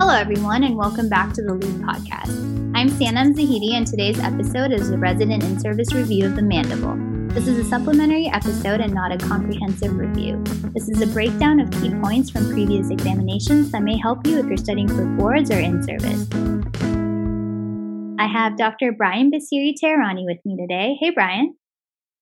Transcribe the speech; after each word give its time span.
Hello, 0.00 0.14
everyone, 0.14 0.62
and 0.62 0.76
welcome 0.76 1.08
back 1.08 1.32
to 1.32 1.42
the 1.42 1.52
Loupe 1.52 1.82
Podcast. 1.82 2.30
I'm 2.72 2.88
Sanam 2.88 3.34
Zahedi, 3.34 3.74
and 3.74 3.84
today's 3.84 4.20
episode 4.20 4.70
is 4.70 4.90
a 4.90 4.96
resident 4.96 5.42
in 5.42 5.58
service 5.58 5.92
review 5.92 6.24
of 6.24 6.36
the 6.36 6.42
mandible. 6.42 6.94
This 7.34 7.48
is 7.48 7.58
a 7.58 7.64
supplementary 7.68 8.28
episode 8.28 8.80
and 8.80 8.94
not 8.94 9.10
a 9.10 9.18
comprehensive 9.18 9.96
review. 9.96 10.40
This 10.72 10.88
is 10.88 11.02
a 11.02 11.06
breakdown 11.08 11.58
of 11.58 11.68
key 11.72 11.90
points 12.00 12.30
from 12.30 12.48
previous 12.52 12.90
examinations 12.90 13.72
that 13.72 13.82
may 13.82 13.98
help 13.98 14.24
you 14.24 14.38
if 14.38 14.46
you're 14.46 14.56
studying 14.56 14.86
for 14.86 15.04
boards 15.04 15.50
or 15.50 15.58
in 15.58 15.82
service. 15.82 16.28
I 18.20 18.28
have 18.28 18.56
Dr. 18.56 18.92
Brian 18.92 19.32
Bassiri-Tehrani 19.32 20.24
with 20.24 20.38
me 20.44 20.56
today. 20.56 20.96
Hey, 21.00 21.10
Brian. 21.10 21.56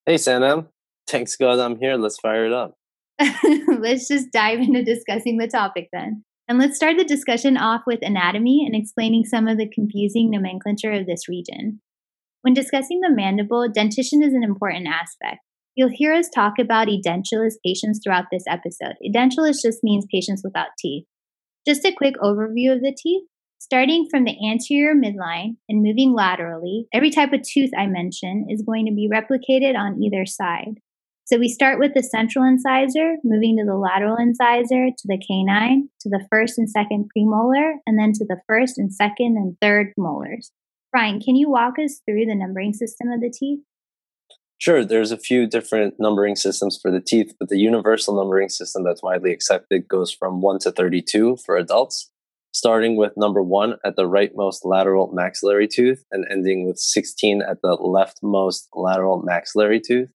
Hey, 0.06 0.14
Sanam. 0.14 0.68
Thanks 1.06 1.36
God 1.36 1.58
I'm 1.58 1.78
here. 1.78 1.96
Let's 1.96 2.18
fire 2.18 2.46
it 2.46 2.54
up. 2.54 2.74
Let's 3.68 4.08
just 4.08 4.32
dive 4.32 4.60
into 4.60 4.82
discussing 4.82 5.36
the 5.36 5.46
topic 5.46 5.90
then. 5.92 6.24
And 6.48 6.58
let's 6.58 6.76
start 6.76 6.96
the 6.96 7.04
discussion 7.04 7.56
off 7.56 7.82
with 7.86 7.98
anatomy 8.02 8.64
and 8.64 8.76
explaining 8.76 9.24
some 9.24 9.48
of 9.48 9.58
the 9.58 9.68
confusing 9.68 10.30
nomenclature 10.30 10.92
of 10.92 11.06
this 11.06 11.28
region. 11.28 11.80
When 12.42 12.54
discussing 12.54 13.00
the 13.00 13.10
mandible, 13.10 13.66
dentition 13.68 14.22
is 14.22 14.32
an 14.32 14.44
important 14.44 14.86
aspect. 14.86 15.40
You'll 15.74 15.90
hear 15.92 16.14
us 16.14 16.28
talk 16.32 16.54
about 16.60 16.86
edentulous 16.86 17.54
patients 17.64 18.00
throughout 18.02 18.26
this 18.30 18.44
episode. 18.48 18.94
Edentulous 19.04 19.56
just 19.60 19.82
means 19.82 20.06
patients 20.10 20.42
without 20.44 20.68
teeth. 20.78 21.04
Just 21.66 21.84
a 21.84 21.92
quick 21.92 22.14
overview 22.22 22.72
of 22.72 22.80
the 22.80 22.96
teeth. 22.96 23.24
Starting 23.58 24.06
from 24.08 24.24
the 24.24 24.36
anterior 24.48 24.94
midline 24.94 25.56
and 25.68 25.82
moving 25.82 26.14
laterally, 26.14 26.86
every 26.94 27.10
type 27.10 27.32
of 27.32 27.40
tooth 27.42 27.70
I 27.76 27.86
mention 27.86 28.46
is 28.48 28.62
going 28.64 28.86
to 28.86 28.94
be 28.94 29.10
replicated 29.12 29.76
on 29.76 30.00
either 30.00 30.24
side. 30.24 30.78
So 31.26 31.38
we 31.38 31.48
start 31.48 31.80
with 31.80 31.92
the 31.92 32.04
central 32.04 32.44
incisor, 32.44 33.16
moving 33.24 33.56
to 33.56 33.64
the 33.64 33.74
lateral 33.74 34.14
incisor, 34.16 34.90
to 34.96 35.08
the 35.08 35.18
canine, 35.18 35.88
to 36.02 36.08
the 36.08 36.24
first 36.30 36.56
and 36.56 36.70
second 36.70 37.10
premolar, 37.10 37.78
and 37.84 37.98
then 37.98 38.12
to 38.12 38.24
the 38.24 38.40
first 38.46 38.78
and 38.78 38.94
second 38.94 39.36
and 39.36 39.56
third 39.60 39.92
molars. 39.98 40.52
Brian, 40.92 41.18
can 41.18 41.34
you 41.34 41.50
walk 41.50 41.80
us 41.84 42.00
through 42.06 42.26
the 42.26 42.34
numbering 42.36 42.72
system 42.72 43.08
of 43.08 43.20
the 43.20 43.34
teeth? 43.36 43.58
Sure, 44.58 44.84
there's 44.84 45.10
a 45.10 45.18
few 45.18 45.48
different 45.48 45.94
numbering 45.98 46.36
systems 46.36 46.78
for 46.80 46.92
the 46.92 47.00
teeth, 47.00 47.34
but 47.40 47.48
the 47.48 47.58
universal 47.58 48.14
numbering 48.14 48.48
system 48.48 48.84
that's 48.84 49.02
widely 49.02 49.32
accepted 49.32 49.88
goes 49.88 50.12
from 50.12 50.40
1 50.40 50.60
to 50.60 50.70
32 50.70 51.38
for 51.44 51.56
adults, 51.56 52.08
starting 52.52 52.96
with 52.96 53.16
number 53.16 53.42
1 53.42 53.74
at 53.84 53.96
the 53.96 54.08
rightmost 54.08 54.60
lateral 54.62 55.10
maxillary 55.12 55.66
tooth 55.66 56.04
and 56.12 56.24
ending 56.30 56.68
with 56.68 56.78
16 56.78 57.42
at 57.42 57.60
the 57.62 57.76
leftmost 57.76 58.68
lateral 58.74 59.20
maxillary 59.22 59.80
tooth 59.80 60.12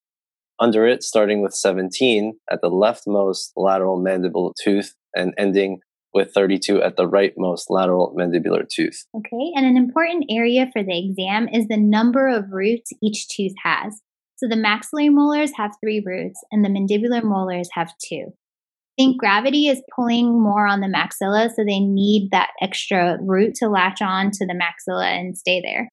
under 0.61 0.87
it, 0.87 1.03
starting 1.03 1.41
with 1.41 1.53
17 1.53 2.33
at 2.49 2.61
the 2.61 2.69
leftmost 2.69 3.51
lateral 3.57 3.99
mandible 3.99 4.53
tooth 4.63 4.93
and 5.15 5.33
ending 5.37 5.79
with 6.13 6.33
32 6.33 6.81
at 6.81 6.97
the 6.97 7.07
rightmost 7.07 7.65
lateral 7.69 8.15
mandibular 8.17 8.67
tooth. 8.67 9.05
Okay, 9.15 9.51
and 9.55 9.65
an 9.65 9.77
important 9.77 10.25
area 10.29 10.69
for 10.71 10.83
the 10.83 10.97
exam 10.97 11.47
is 11.47 11.67
the 11.67 11.77
number 11.77 12.27
of 12.27 12.51
roots 12.51 12.91
each 13.01 13.27
tooth 13.29 13.53
has. 13.63 14.01
So 14.35 14.47
the 14.47 14.55
maxillary 14.55 15.09
molars 15.09 15.51
have 15.55 15.71
three 15.83 16.03
roots, 16.05 16.39
and 16.51 16.65
the 16.65 16.69
mandibular 16.69 17.23
molars 17.23 17.69
have 17.73 17.93
two. 18.03 18.25
I 18.27 19.03
think 19.03 19.19
gravity 19.19 19.67
is 19.67 19.81
pulling 19.95 20.41
more 20.41 20.67
on 20.67 20.81
the 20.81 20.87
maxilla, 20.87 21.49
so 21.49 21.63
they 21.63 21.79
need 21.79 22.29
that 22.31 22.49
extra 22.61 23.17
root 23.21 23.55
to 23.55 23.69
latch 23.69 24.01
on 24.01 24.31
to 24.31 24.45
the 24.45 24.53
maxilla 24.53 25.05
and 25.05 25.37
stay 25.37 25.61
there. 25.61 25.89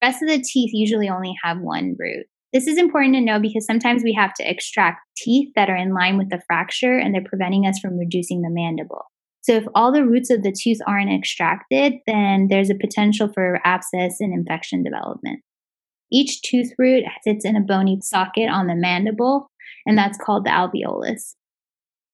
The 0.00 0.06
rest 0.06 0.22
of 0.22 0.28
the 0.28 0.42
teeth 0.42 0.70
usually 0.72 1.08
only 1.08 1.34
have 1.42 1.58
one 1.60 1.96
root. 1.98 2.26
This 2.52 2.66
is 2.66 2.78
important 2.78 3.14
to 3.14 3.20
know 3.20 3.38
because 3.38 3.64
sometimes 3.64 4.02
we 4.02 4.12
have 4.12 4.34
to 4.34 4.48
extract 4.48 5.00
teeth 5.16 5.50
that 5.54 5.70
are 5.70 5.76
in 5.76 5.94
line 5.94 6.18
with 6.18 6.30
the 6.30 6.42
fracture 6.46 6.98
and 6.98 7.14
they're 7.14 7.22
preventing 7.24 7.66
us 7.66 7.78
from 7.78 7.96
reducing 7.96 8.42
the 8.42 8.50
mandible. 8.50 9.04
So, 9.42 9.54
if 9.54 9.64
all 9.74 9.92
the 9.92 10.04
roots 10.04 10.30
of 10.30 10.42
the 10.42 10.52
tooth 10.52 10.78
aren't 10.86 11.12
extracted, 11.12 11.94
then 12.06 12.48
there's 12.50 12.68
a 12.68 12.74
potential 12.74 13.30
for 13.32 13.60
abscess 13.64 14.16
and 14.20 14.34
infection 14.34 14.82
development. 14.82 15.40
Each 16.12 16.42
tooth 16.42 16.72
root 16.76 17.04
sits 17.22 17.44
in 17.44 17.56
a 17.56 17.60
bony 17.60 18.00
socket 18.02 18.50
on 18.50 18.66
the 18.66 18.74
mandible, 18.74 19.50
and 19.86 19.96
that's 19.96 20.18
called 20.18 20.44
the 20.44 20.50
alveolus. 20.50 21.34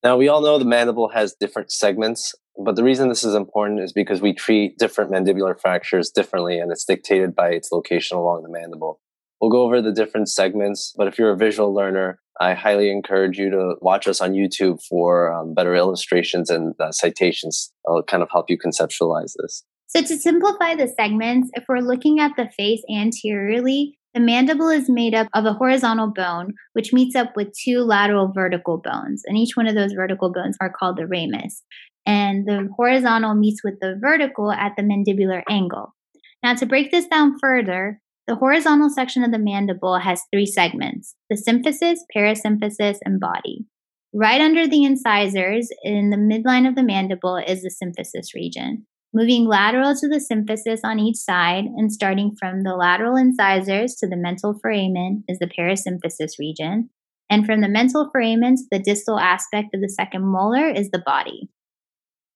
Now, 0.04 0.16
we 0.16 0.28
all 0.28 0.42
know 0.42 0.58
the 0.58 0.64
mandible 0.64 1.08
has 1.08 1.34
different 1.40 1.72
segments, 1.72 2.32
but 2.62 2.76
the 2.76 2.84
reason 2.84 3.08
this 3.08 3.24
is 3.24 3.34
important 3.34 3.80
is 3.80 3.92
because 3.92 4.20
we 4.20 4.32
treat 4.32 4.78
different 4.78 5.10
mandibular 5.10 5.58
fractures 5.58 6.10
differently, 6.10 6.60
and 6.60 6.70
it's 6.70 6.84
dictated 6.84 7.34
by 7.34 7.48
its 7.48 7.72
location 7.72 8.18
along 8.18 8.42
the 8.42 8.50
mandible. 8.50 9.00
We'll 9.40 9.50
go 9.50 9.62
over 9.62 9.82
the 9.82 9.92
different 9.92 10.28
segments, 10.28 10.94
but 10.96 11.08
if 11.08 11.18
you're 11.18 11.32
a 11.32 11.36
visual 11.36 11.74
learner, 11.74 12.20
I 12.40 12.54
highly 12.54 12.90
encourage 12.90 13.38
you 13.38 13.50
to 13.50 13.76
watch 13.80 14.06
us 14.06 14.20
on 14.20 14.32
YouTube 14.32 14.82
for 14.82 15.32
um, 15.32 15.54
better 15.54 15.74
illustrations 15.74 16.50
and 16.50 16.74
uh, 16.80 16.92
citations. 16.92 17.72
It'll 17.86 18.02
kind 18.02 18.22
of 18.22 18.30
help 18.30 18.50
you 18.50 18.58
conceptualize 18.58 19.32
this. 19.40 19.62
So, 19.88 20.02
to 20.02 20.16
simplify 20.18 20.74
the 20.74 20.88
segments, 20.88 21.50
if 21.54 21.64
we're 21.68 21.78
looking 21.78 22.18
at 22.18 22.32
the 22.36 22.50
face 22.56 22.82
anteriorly, 22.90 23.96
the 24.14 24.20
mandible 24.20 24.70
is 24.70 24.88
made 24.88 25.14
up 25.14 25.28
of 25.34 25.44
a 25.44 25.52
horizontal 25.52 26.12
bone, 26.14 26.54
which 26.72 26.92
meets 26.92 27.14
up 27.14 27.36
with 27.36 27.54
two 27.62 27.80
lateral 27.80 28.32
vertical 28.34 28.78
bones. 28.78 29.22
And 29.26 29.36
each 29.36 29.56
one 29.56 29.66
of 29.66 29.74
those 29.74 29.92
vertical 29.92 30.32
bones 30.32 30.56
are 30.60 30.72
called 30.72 30.96
the 30.96 31.06
ramus. 31.06 31.62
And 32.06 32.46
the 32.46 32.68
horizontal 32.76 33.34
meets 33.34 33.62
with 33.62 33.74
the 33.80 33.96
vertical 34.00 34.50
at 34.50 34.72
the 34.76 34.82
mandibular 34.82 35.42
angle. 35.50 35.94
Now, 36.42 36.54
to 36.54 36.66
break 36.66 36.90
this 36.90 37.06
down 37.06 37.36
further, 37.40 38.00
the 38.26 38.36
horizontal 38.36 38.90
section 38.90 39.22
of 39.22 39.30
the 39.30 39.38
mandible 39.38 39.98
has 39.98 40.22
three 40.32 40.46
segments 40.46 41.14
the 41.30 41.36
symphysis, 41.36 41.98
parasymphysis, 42.14 42.98
and 43.04 43.20
body. 43.20 43.66
Right 44.12 44.40
under 44.40 44.66
the 44.66 44.84
incisors, 44.84 45.68
in 45.82 46.10
the 46.10 46.16
midline 46.16 46.68
of 46.68 46.74
the 46.74 46.82
mandible, 46.82 47.36
is 47.36 47.62
the 47.62 47.70
symphysis 47.70 48.34
region. 48.34 48.86
Moving 49.14 49.46
lateral 49.46 49.94
to 49.94 50.08
the 50.08 50.20
symphysis 50.20 50.80
on 50.82 50.98
each 50.98 51.16
side 51.16 51.64
and 51.64 51.92
starting 51.92 52.34
from 52.38 52.62
the 52.62 52.74
lateral 52.74 53.16
incisors 53.16 53.94
to 53.96 54.08
the 54.08 54.16
mental 54.16 54.58
foramen 54.60 55.24
is 55.28 55.38
the 55.38 55.46
parasymphysis 55.46 56.38
region. 56.38 56.90
And 57.30 57.46
from 57.46 57.60
the 57.60 57.68
mental 57.68 58.08
foramen 58.12 58.56
to 58.56 58.62
the 58.70 58.78
distal 58.78 59.18
aspect 59.18 59.68
of 59.74 59.80
the 59.80 59.88
second 59.88 60.24
molar 60.24 60.68
is 60.68 60.90
the 60.90 61.02
body. 61.04 61.48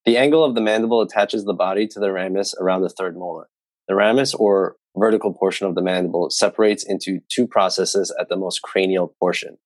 The 0.05 0.17
angle 0.17 0.45
of 0.45 0.55
the 0.55 0.61
mandible 0.61 1.03
attaches 1.03 1.45
the 1.45 1.53
body 1.53 1.87
to 1.89 2.01
the 2.01 2.13
ramus 2.13 2.55
around 2.59 2.83
the 2.83 2.89
third 2.89 3.17
molar. 3.17 3.49
The 3.89 3.95
ramus, 3.95 4.35
or 4.35 4.77
vertical 4.97 5.33
portion 5.33 5.67
of 5.67 5.75
the 5.75 5.83
mandible 5.83 6.31
separates 6.31 6.85
into 6.85 7.21
two 7.29 7.47
processes 7.47 8.15
at 8.19 8.29
the 8.29 8.37
most 8.37 8.63
cranial 8.63 9.15
portion. 9.19 9.59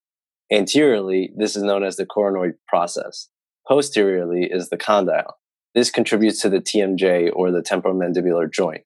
Anteriorly, 0.53 1.33
this 1.37 1.57
is 1.57 1.63
known 1.63 1.83
as 1.83 1.97
the 1.97 2.07
coronoid 2.07 2.55
process. 2.69 3.29
Posteriorly 3.67 4.49
is 4.51 4.69
the 4.69 4.77
condyle. 4.77 5.39
This 5.75 5.91
contributes 5.91 6.41
to 6.43 6.49
the 6.49 6.61
TMJ 6.61 7.31
or 7.35 7.51
the 7.51 7.63
temporomandibular 7.63 8.53
joint. 8.53 8.83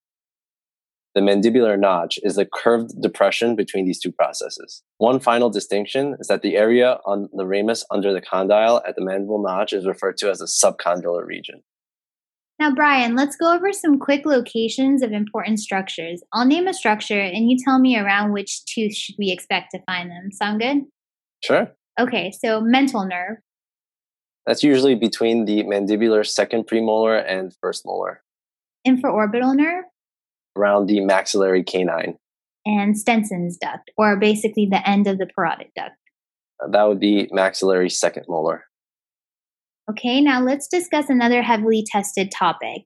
The 1.15 1.21
mandibular 1.21 1.79
notch 1.79 2.19
is 2.23 2.37
the 2.37 2.47
curved 2.47 3.03
depression 3.03 3.57
between 3.57 3.87
these 3.87 3.99
two 3.99 4.13
processes. 4.13 4.83
One 4.99 5.19
final 5.19 5.51
distinction 5.51 6.17
is 6.21 6.29
that 6.29 6.43
the 6.43 6.57
area 6.57 7.01
on 7.05 7.29
the 7.33 7.45
ramus 7.45 7.85
under 7.91 8.13
the 8.13 8.21
condyle 8.21 8.83
at 8.87 8.95
the 8.95 9.05
mandible 9.05 9.43
notch 9.43 9.73
is 9.73 9.87
referred 9.87 10.17
to 10.19 10.31
as 10.31 10.39
the 10.39 10.45
subcondylar 10.45 11.27
region. 11.27 11.63
Now, 12.59 12.75
Brian, 12.75 13.15
let's 13.15 13.37
go 13.37 13.55
over 13.55 13.73
some 13.73 14.01
quick 14.01 14.27
locations 14.27 15.03
of 15.03 15.13
important 15.13 15.61
structures. 15.61 16.23
I'll 16.33 16.45
name 16.45 16.67
a 16.67 16.75
structure 16.75 17.21
and 17.21 17.49
you 17.49 17.57
tell 17.65 17.79
me 17.79 17.97
around 17.97 18.33
which 18.33 18.65
tooth 18.65 18.95
should 18.95 19.15
we 19.17 19.31
expect 19.31 19.71
to 19.73 19.83
find 19.87 20.11
them. 20.11 20.33
Sound 20.33 20.61
good? 20.61 20.79
Sure. 21.43 21.71
Okay, 22.01 22.33
so 22.33 22.61
mental 22.61 23.07
nerve. 23.07 23.37
That's 24.45 24.65
usually 24.65 24.97
between 24.97 25.45
the 25.45 25.63
mandibular 25.65 26.27
second 26.27 26.67
premolar 26.67 27.23
and 27.27 27.55
first 27.61 27.85
molar. 27.87 28.23
Infraorbital 28.87 29.55
nerve? 29.55 29.85
Around 30.57 30.87
the 30.87 31.01
maxillary 31.01 31.63
canine. 31.63 32.17
And 32.67 32.97
Stensen's 32.97 33.57
duct, 33.57 33.91
or 33.97 34.17
basically 34.17 34.67
the 34.71 34.87
end 34.89 35.07
of 35.07 35.19
the 35.19 35.27
parotid 35.27 35.71
duct. 35.77 35.95
That 36.71 36.89
would 36.89 36.99
be 36.99 37.29
maxillary 37.31 37.89
second 37.89 38.25
molar. 38.29 38.65
Okay, 39.91 40.21
now 40.21 40.43
let's 40.43 40.69
discuss 40.69 41.09
another 41.09 41.43
heavily 41.43 41.83
tested 41.91 42.31
topic. 42.31 42.83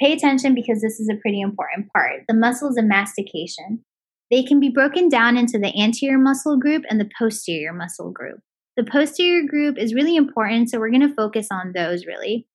Pay 0.00 0.12
attention 0.12 0.52
because 0.52 0.80
this 0.80 0.98
is 0.98 1.08
a 1.08 1.20
pretty 1.20 1.40
important 1.40 1.92
part 1.92 2.22
the 2.26 2.34
muscles 2.34 2.76
of 2.76 2.84
mastication. 2.86 3.84
They 4.30 4.42
can 4.42 4.58
be 4.58 4.68
broken 4.68 5.08
down 5.08 5.36
into 5.36 5.58
the 5.58 5.72
anterior 5.80 6.18
muscle 6.18 6.56
group 6.56 6.84
and 6.88 7.00
the 7.00 7.08
posterior 7.18 7.72
muscle 7.72 8.10
group. 8.10 8.40
The 8.76 8.84
posterior 8.84 9.46
group 9.46 9.76
is 9.78 9.94
really 9.94 10.16
important, 10.16 10.70
so 10.70 10.78
we're 10.78 10.90
going 10.90 11.08
to 11.08 11.14
focus 11.14 11.48
on 11.52 11.72
those 11.74 12.06
really. 12.06 12.46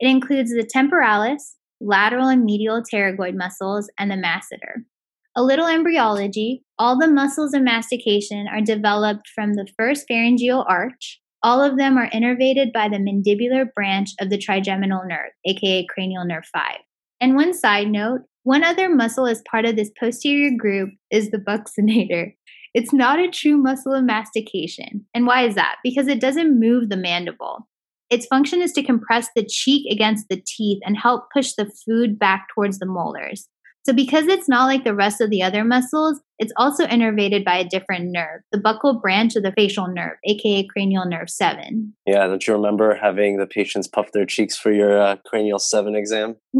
It 0.00 0.08
includes 0.08 0.50
the 0.50 0.68
temporalis, 0.68 1.56
lateral 1.80 2.28
and 2.28 2.44
medial 2.44 2.82
pterygoid 2.82 3.36
muscles, 3.36 3.88
and 3.98 4.10
the 4.10 4.16
masseter. 4.16 4.84
A 5.36 5.42
little 5.42 5.66
embryology 5.66 6.64
all 6.78 6.98
the 6.98 7.08
muscles 7.08 7.54
of 7.54 7.62
mastication 7.62 8.48
are 8.48 8.60
developed 8.60 9.28
from 9.32 9.54
the 9.54 9.68
first 9.76 10.06
pharyngeal 10.08 10.64
arch, 10.68 11.20
all 11.44 11.62
of 11.62 11.76
them 11.76 11.96
are 11.96 12.10
innervated 12.10 12.72
by 12.72 12.88
the 12.88 12.96
mandibular 12.96 13.66
branch 13.74 14.10
of 14.18 14.30
the 14.30 14.38
trigeminal 14.38 15.02
nerve, 15.06 15.30
aka 15.46 15.86
cranial 15.86 16.24
nerve 16.24 16.46
5. 16.52 16.78
And 17.20 17.36
one 17.36 17.54
side 17.54 17.88
note 17.88 18.22
one 18.44 18.62
other 18.62 18.90
muscle 18.90 19.26
as 19.26 19.42
part 19.50 19.64
of 19.64 19.76
this 19.76 19.90
posterior 19.98 20.50
group 20.56 20.90
is 21.10 21.30
the 21.30 21.38
buccinator. 21.38 22.34
It's 22.74 22.92
not 22.92 23.18
a 23.18 23.30
true 23.30 23.56
muscle 23.56 23.94
of 23.94 24.04
mastication. 24.04 25.06
And 25.14 25.26
why 25.26 25.46
is 25.46 25.54
that? 25.54 25.76
Because 25.82 26.08
it 26.08 26.20
doesn't 26.20 26.60
move 26.60 26.90
the 26.90 26.96
mandible. 26.96 27.68
Its 28.10 28.26
function 28.26 28.60
is 28.60 28.72
to 28.72 28.82
compress 28.82 29.28
the 29.34 29.46
cheek 29.46 29.90
against 29.90 30.28
the 30.28 30.42
teeth 30.46 30.80
and 30.84 30.96
help 30.96 31.24
push 31.32 31.52
the 31.54 31.70
food 31.86 32.18
back 32.18 32.48
towards 32.54 32.78
the 32.78 32.86
molars. 32.86 33.48
So, 33.86 33.92
because 33.92 34.26
it's 34.28 34.48
not 34.48 34.64
like 34.64 34.84
the 34.84 34.94
rest 34.94 35.20
of 35.20 35.28
the 35.28 35.42
other 35.42 35.62
muscles, 35.62 36.18
it's 36.38 36.52
also 36.56 36.86
innervated 36.86 37.44
by 37.44 37.58
a 37.58 37.68
different 37.68 38.12
nerve, 38.12 38.40
the 38.50 38.58
buccal 38.58 39.00
branch 39.00 39.36
of 39.36 39.42
the 39.42 39.52
facial 39.52 39.88
nerve, 39.88 40.16
aka 40.26 40.66
cranial 40.66 41.04
nerve 41.04 41.28
7. 41.28 41.94
Yeah, 42.06 42.26
don't 42.26 42.46
you 42.46 42.54
remember 42.54 42.94
having 42.94 43.36
the 43.36 43.46
patients 43.46 43.86
puff 43.86 44.12
their 44.12 44.24
cheeks 44.24 44.56
for 44.56 44.72
your 44.72 44.98
uh, 44.98 45.16
cranial 45.26 45.58
7 45.58 45.94
exam? 45.94 46.36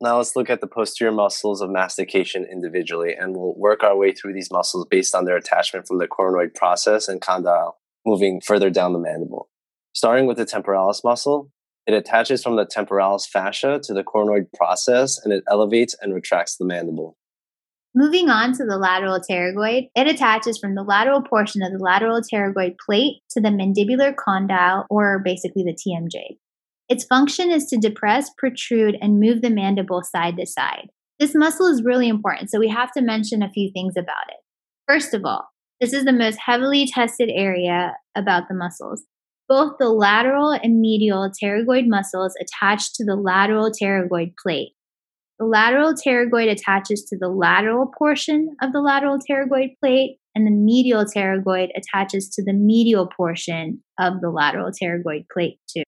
now, 0.00 0.18
let's 0.18 0.36
look 0.36 0.48
at 0.48 0.60
the 0.60 0.68
posterior 0.68 1.12
muscles 1.12 1.60
of 1.60 1.70
mastication 1.70 2.46
individually, 2.50 3.14
and 3.18 3.34
we'll 3.36 3.56
work 3.56 3.82
our 3.82 3.96
way 3.96 4.12
through 4.12 4.32
these 4.32 4.50
muscles 4.52 4.86
based 4.88 5.16
on 5.16 5.24
their 5.24 5.36
attachment 5.36 5.88
from 5.88 5.98
the 5.98 6.06
coronoid 6.06 6.54
process 6.54 7.08
and 7.08 7.20
condyle, 7.20 7.78
moving 8.06 8.40
further 8.40 8.70
down 8.70 8.92
the 8.92 9.00
mandible. 9.00 9.48
Starting 9.92 10.26
with 10.26 10.36
the 10.36 10.46
temporalis 10.46 11.02
muscle, 11.02 11.50
it 11.86 11.94
attaches 11.94 12.42
from 12.42 12.56
the 12.56 12.64
temporalis 12.64 13.26
fascia 13.26 13.80
to 13.82 13.94
the 13.94 14.04
coronoid 14.04 14.46
process 14.54 15.18
and 15.22 15.32
it 15.32 15.42
elevates 15.48 15.96
and 16.00 16.14
retracts 16.14 16.56
the 16.56 16.64
mandible. 16.64 17.16
Moving 17.94 18.30
on 18.30 18.52
to 18.54 18.64
the 18.64 18.78
lateral 18.78 19.20
pterygoid, 19.20 19.90
it 19.94 20.06
attaches 20.06 20.58
from 20.58 20.74
the 20.74 20.82
lateral 20.82 21.20
portion 21.20 21.62
of 21.62 21.72
the 21.72 21.78
lateral 21.78 22.20
pterygoid 22.22 22.76
plate 22.84 23.16
to 23.30 23.40
the 23.40 23.50
mandibular 23.50 24.14
condyle, 24.16 24.86
or 24.88 25.18
basically 25.22 25.62
the 25.62 25.76
TMJ. 25.76 26.38
Its 26.88 27.04
function 27.04 27.50
is 27.50 27.66
to 27.66 27.76
depress, 27.76 28.30
protrude, 28.38 28.96
and 29.02 29.20
move 29.20 29.42
the 29.42 29.50
mandible 29.50 30.02
side 30.02 30.38
to 30.38 30.46
side. 30.46 30.88
This 31.18 31.34
muscle 31.34 31.66
is 31.66 31.84
really 31.84 32.08
important, 32.08 32.50
so 32.50 32.58
we 32.58 32.68
have 32.68 32.92
to 32.92 33.02
mention 33.02 33.42
a 33.42 33.50
few 33.50 33.70
things 33.72 33.94
about 33.96 34.28
it. 34.28 34.38
First 34.88 35.12
of 35.12 35.24
all, 35.26 35.48
this 35.80 35.92
is 35.92 36.04
the 36.04 36.12
most 36.12 36.38
heavily 36.44 36.86
tested 36.86 37.30
area 37.30 37.94
about 38.16 38.44
the 38.48 38.54
muscles. 38.54 39.04
Both 39.52 39.76
the 39.78 39.90
lateral 39.90 40.52
and 40.52 40.80
medial 40.80 41.30
pterygoid 41.30 41.86
muscles 41.86 42.34
attach 42.40 42.94
to 42.94 43.04
the 43.04 43.16
lateral 43.16 43.70
pterygoid 43.70 44.32
plate. 44.42 44.72
The 45.38 45.44
lateral 45.44 45.92
pterygoid 45.92 46.50
attaches 46.50 47.04
to 47.10 47.18
the 47.18 47.28
lateral 47.28 47.92
portion 47.98 48.56
of 48.62 48.72
the 48.72 48.80
lateral 48.80 49.18
pterygoid 49.18 49.74
plate, 49.78 50.16
and 50.34 50.46
the 50.46 50.50
medial 50.50 51.04
pterygoid 51.04 51.68
attaches 51.76 52.30
to 52.30 52.42
the 52.42 52.54
medial 52.54 53.10
portion 53.14 53.82
of 54.00 54.22
the 54.22 54.30
lateral 54.30 54.70
pterygoid 54.70 55.26
plate, 55.30 55.58
too. 55.68 55.82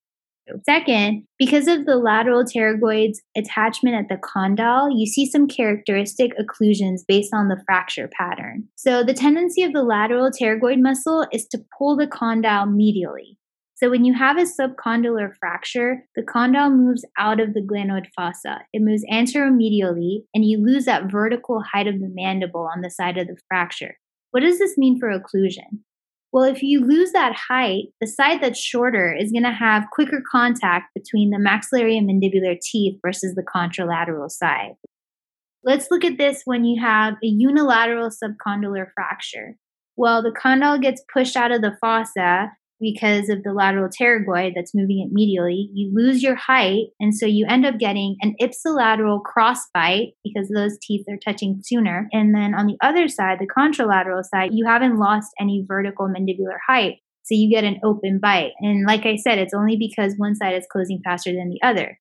Second, 0.69 1.25
because 1.39 1.67
of 1.67 1.87
the 1.87 1.97
lateral 1.97 2.45
pterygoid's 2.45 3.23
attachment 3.35 3.97
at 3.97 4.11
the 4.11 4.19
condyle, 4.19 4.91
you 4.91 5.07
see 5.07 5.25
some 5.25 5.49
characteristic 5.49 6.33
occlusions 6.37 7.01
based 7.09 7.33
on 7.33 7.49
the 7.49 7.63
fracture 7.65 8.11
pattern. 8.15 8.69
So, 8.75 9.03
the 9.03 9.15
tendency 9.15 9.63
of 9.63 9.73
the 9.73 9.83
lateral 9.83 10.31
pterygoid 10.31 10.83
muscle 10.83 11.27
is 11.33 11.47
to 11.47 11.65
pull 11.79 11.97
the 11.97 12.07
condyle 12.07 12.67
medially. 12.67 13.39
So 13.76 13.91
when 13.91 14.05
you 14.05 14.15
have 14.15 14.38
a 14.38 14.43
subcondylar 14.43 15.32
fracture, 15.38 16.05
the 16.15 16.23
condyle 16.23 16.71
moves 16.71 17.05
out 17.19 17.41
of 17.41 17.55
the 17.55 17.61
glenoid 17.61 18.06
fossa. 18.17 18.61
It 18.73 18.82
moves 18.82 19.05
anteromedially, 19.12 20.25
and 20.32 20.44
you 20.44 20.65
lose 20.65 20.85
that 20.85 21.11
vertical 21.11 21.61
height 21.61 21.88
of 21.88 22.00
the 22.00 22.11
mandible 22.12 22.69
on 22.73 22.82
the 22.82 22.91
side 22.91 23.19
of 23.19 23.26
the 23.26 23.37
fracture. 23.49 23.97
What 24.31 24.41
does 24.41 24.59
this 24.59 24.79
mean 24.79 24.99
for 24.99 25.09
occlusion? 25.09 25.81
Well, 26.32 26.44
if 26.44 26.62
you 26.62 26.85
lose 26.85 27.12
that 27.12 27.35
height, 27.49 27.87
the 28.00 28.06
side 28.06 28.41
that's 28.41 28.59
shorter 28.59 29.12
is 29.12 29.32
going 29.32 29.44
to 29.44 29.53
have 29.53 29.91
quicker 29.93 30.23
contact 30.31 30.93
between 30.94 31.31
the 31.31 31.38
maxillary 31.38 31.97
and 31.97 32.09
mandibular 32.09 32.56
teeth 32.61 32.99
versus 33.05 33.35
the 33.35 33.44
contralateral 33.44 34.31
side. 34.31 34.75
Let's 35.65 35.88
look 35.91 36.05
at 36.05 36.19
this 36.19 36.43
when 36.44 36.65
you 36.65 36.81
have 36.81 37.15
a 37.15 37.27
unilateral 37.27 38.11
subcondylar 38.11 38.87
fracture. 38.94 39.56
Well, 39.97 40.23
the 40.23 40.32
condyle 40.32 40.79
gets 40.79 41.05
pushed 41.12 41.37
out 41.37 41.53
of 41.53 41.62
the 41.62 41.77
fossa 41.81 42.50
because 42.85 43.31
of 43.31 43.43
the 43.43 43.53
lateral 43.53 43.89
pterygoid 43.89 44.53
that's 44.55 44.75
moving 44.75 45.01
it 45.01 45.17
medially, 45.17 45.69
you 45.73 45.91
lose 45.95 46.23
your 46.23 46.35
height. 46.35 46.89
And 47.01 47.15
so 47.15 47.25
you 47.25 47.47
end 47.49 47.65
up 47.65 47.79
getting 47.79 48.17
an 48.21 48.35
ipsilateral 48.41 49.21
crossbite 49.23 50.13
because 50.23 50.51
those 50.55 50.77
teeth 50.83 51.07
are 51.09 51.17
touching 51.17 51.61
sooner. 51.65 52.09
And 52.13 52.35
then 52.35 52.55
on 52.55 52.67
the 52.67 52.77
other 52.83 53.09
side, 53.09 53.39
the 53.41 53.49
contralateral 53.49 54.23
side, 54.23 54.51
you 54.53 54.67
haven't 54.67 54.99
lost 54.99 55.31
any 55.41 55.65
vertical 55.67 56.07
mandibular 56.07 56.59
height. 56.69 56.97
So 57.23 57.35
you 57.35 57.51
get 57.51 57.65
an 57.65 57.81
open 57.83 58.21
bite. 58.21 58.53
And 58.61 58.87
like 58.87 59.07
I 59.07 59.17
said, 59.17 59.39
it's 59.39 59.55
only 59.55 59.77
because 59.79 60.15
one 60.19 60.37
side 60.37 60.55
is 60.55 60.67
closing 60.71 61.01
faster 61.03 61.33
than 61.33 61.49
the 61.49 61.67
other. 61.67 61.99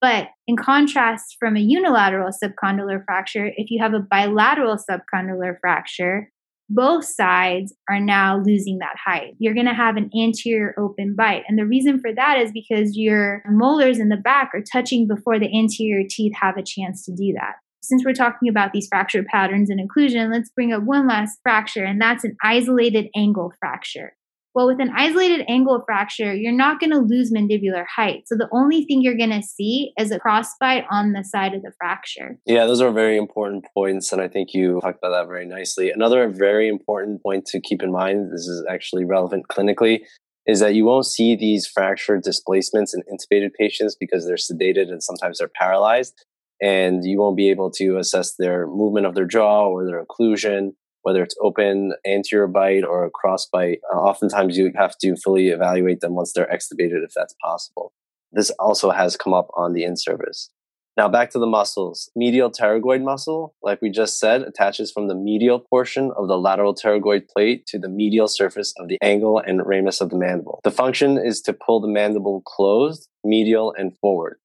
But 0.00 0.28
in 0.48 0.56
contrast 0.56 1.36
from 1.38 1.56
a 1.56 1.60
unilateral 1.60 2.30
subcondylar 2.30 3.04
fracture, 3.06 3.46
if 3.56 3.70
you 3.70 3.80
have 3.80 3.94
a 3.94 4.00
bilateral 4.00 4.76
subcondylar 4.76 5.54
fracture, 5.60 6.30
both 6.68 7.04
sides 7.04 7.74
are 7.88 8.00
now 8.00 8.42
losing 8.44 8.78
that 8.78 8.96
height. 9.04 9.34
You're 9.38 9.54
going 9.54 9.66
to 9.66 9.74
have 9.74 9.96
an 9.96 10.10
anterior 10.18 10.74
open 10.78 11.14
bite. 11.16 11.42
And 11.48 11.58
the 11.58 11.66
reason 11.66 12.00
for 12.00 12.12
that 12.14 12.38
is 12.38 12.52
because 12.52 12.96
your 12.96 13.42
molars 13.48 13.98
in 13.98 14.08
the 14.08 14.16
back 14.16 14.50
are 14.54 14.62
touching 14.72 15.06
before 15.06 15.38
the 15.38 15.56
anterior 15.56 16.06
teeth 16.08 16.32
have 16.40 16.56
a 16.56 16.62
chance 16.62 17.04
to 17.04 17.12
do 17.12 17.32
that. 17.34 17.56
Since 17.82 18.02
we're 18.02 18.14
talking 18.14 18.48
about 18.48 18.72
these 18.72 18.88
fracture 18.88 19.22
patterns 19.22 19.68
and 19.68 19.78
occlusion, 19.78 20.32
let's 20.32 20.48
bring 20.48 20.72
up 20.72 20.84
one 20.84 21.06
last 21.06 21.38
fracture, 21.42 21.84
and 21.84 22.00
that's 22.00 22.24
an 22.24 22.34
isolated 22.42 23.08
angle 23.14 23.52
fracture. 23.60 24.16
Well, 24.54 24.68
with 24.68 24.80
an 24.80 24.92
isolated 24.96 25.44
angle 25.48 25.82
fracture, 25.84 26.32
you're 26.32 26.52
not 26.52 26.78
going 26.78 26.92
to 26.92 26.98
lose 26.98 27.32
mandibular 27.32 27.84
height. 27.92 28.28
So 28.28 28.36
the 28.36 28.48
only 28.52 28.84
thing 28.84 29.02
you're 29.02 29.16
going 29.16 29.30
to 29.30 29.42
see 29.42 29.92
is 29.98 30.12
a 30.12 30.20
crossbite 30.20 30.84
on 30.90 31.12
the 31.12 31.24
side 31.24 31.54
of 31.54 31.62
the 31.62 31.72
fracture. 31.76 32.38
Yeah, 32.46 32.66
those 32.66 32.80
are 32.80 32.92
very 32.92 33.16
important 33.16 33.66
points. 33.74 34.12
And 34.12 34.22
I 34.22 34.28
think 34.28 34.54
you 34.54 34.80
talked 34.80 34.98
about 34.98 35.10
that 35.10 35.26
very 35.26 35.44
nicely. 35.44 35.90
Another 35.90 36.28
very 36.28 36.68
important 36.68 37.20
point 37.20 37.46
to 37.46 37.60
keep 37.60 37.82
in 37.82 37.90
mind, 37.90 38.32
this 38.32 38.46
is 38.46 38.64
actually 38.70 39.04
relevant 39.04 39.48
clinically, 39.48 40.02
is 40.46 40.60
that 40.60 40.74
you 40.74 40.84
won't 40.84 41.06
see 41.06 41.34
these 41.34 41.66
fracture 41.66 42.18
displacements 42.18 42.94
in 42.94 43.02
intubated 43.12 43.54
patients 43.58 43.96
because 43.98 44.24
they're 44.24 44.36
sedated 44.36 44.88
and 44.88 45.02
sometimes 45.02 45.38
they're 45.38 45.50
paralyzed. 45.52 46.14
And 46.62 47.04
you 47.04 47.18
won't 47.18 47.36
be 47.36 47.50
able 47.50 47.72
to 47.72 47.96
assess 47.98 48.36
their 48.38 48.68
movement 48.68 49.06
of 49.06 49.16
their 49.16 49.26
jaw 49.26 49.66
or 49.66 49.84
their 49.84 50.04
occlusion 50.04 50.74
whether 51.04 51.22
it's 51.22 51.36
open 51.40 51.92
anterior 52.06 52.48
bite 52.48 52.84
or 52.84 53.04
a 53.04 53.10
cross 53.10 53.46
bite. 53.46 53.80
Uh, 53.92 53.98
oftentimes 53.98 54.58
you 54.58 54.72
have 54.74 54.98
to 54.98 55.16
fully 55.16 55.48
evaluate 55.48 56.00
them 56.00 56.14
once 56.14 56.32
they're 56.32 56.46
extubated 56.52 57.04
if 57.04 57.12
that's 57.14 57.34
possible. 57.42 57.92
This 58.32 58.50
also 58.58 58.90
has 58.90 59.16
come 59.16 59.32
up 59.32 59.48
on 59.54 59.74
the 59.74 59.84
in-service. 59.84 60.50
Now 60.96 61.08
back 61.08 61.30
to 61.30 61.38
the 61.38 61.46
muscles. 61.46 62.10
Medial 62.14 62.50
pterygoid 62.50 63.02
muscle, 63.02 63.54
like 63.62 63.82
we 63.82 63.90
just 63.90 64.18
said, 64.20 64.42
attaches 64.42 64.92
from 64.92 65.08
the 65.08 65.14
medial 65.14 65.58
portion 65.58 66.12
of 66.16 66.28
the 66.28 66.38
lateral 66.38 66.74
pterygoid 66.74 67.28
plate 67.28 67.66
to 67.66 67.78
the 67.78 67.88
medial 67.88 68.28
surface 68.28 68.72
of 68.78 68.88
the 68.88 68.98
angle 69.02 69.38
and 69.38 69.66
ramus 69.66 70.00
of 70.00 70.10
the 70.10 70.16
mandible. 70.16 70.60
The 70.62 70.70
function 70.70 71.18
is 71.18 71.40
to 71.42 71.52
pull 71.52 71.80
the 71.80 71.88
mandible 71.88 72.42
closed, 72.46 73.08
medial, 73.24 73.74
and 73.76 73.96
forward. 73.98 74.38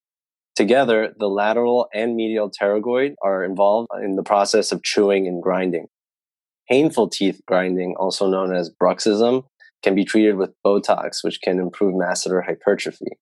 Together, 0.56 1.14
the 1.18 1.30
lateral 1.30 1.88
and 1.94 2.16
medial 2.16 2.52
pterygoid 2.52 3.14
are 3.24 3.46
involved 3.46 3.88
in 4.04 4.16
the 4.16 4.24
process 4.24 4.72
of 4.72 4.84
chewing 4.84 5.28
and 5.28 5.42
grinding. 5.42 5.88
Painful 6.70 7.10
teeth 7.10 7.42
grinding, 7.48 7.96
also 7.98 8.30
known 8.30 8.56
as 8.56 8.70
bruxism, 8.70 9.44
can 9.82 9.96
be 9.96 10.06
treated 10.06 10.36
with 10.36 10.54
Botox, 10.66 11.24
which 11.24 11.42
can 11.42 11.60
improve 11.60 11.96
masseter 11.96 12.46
hypertrophy. 12.46 13.08
If 13.12 13.18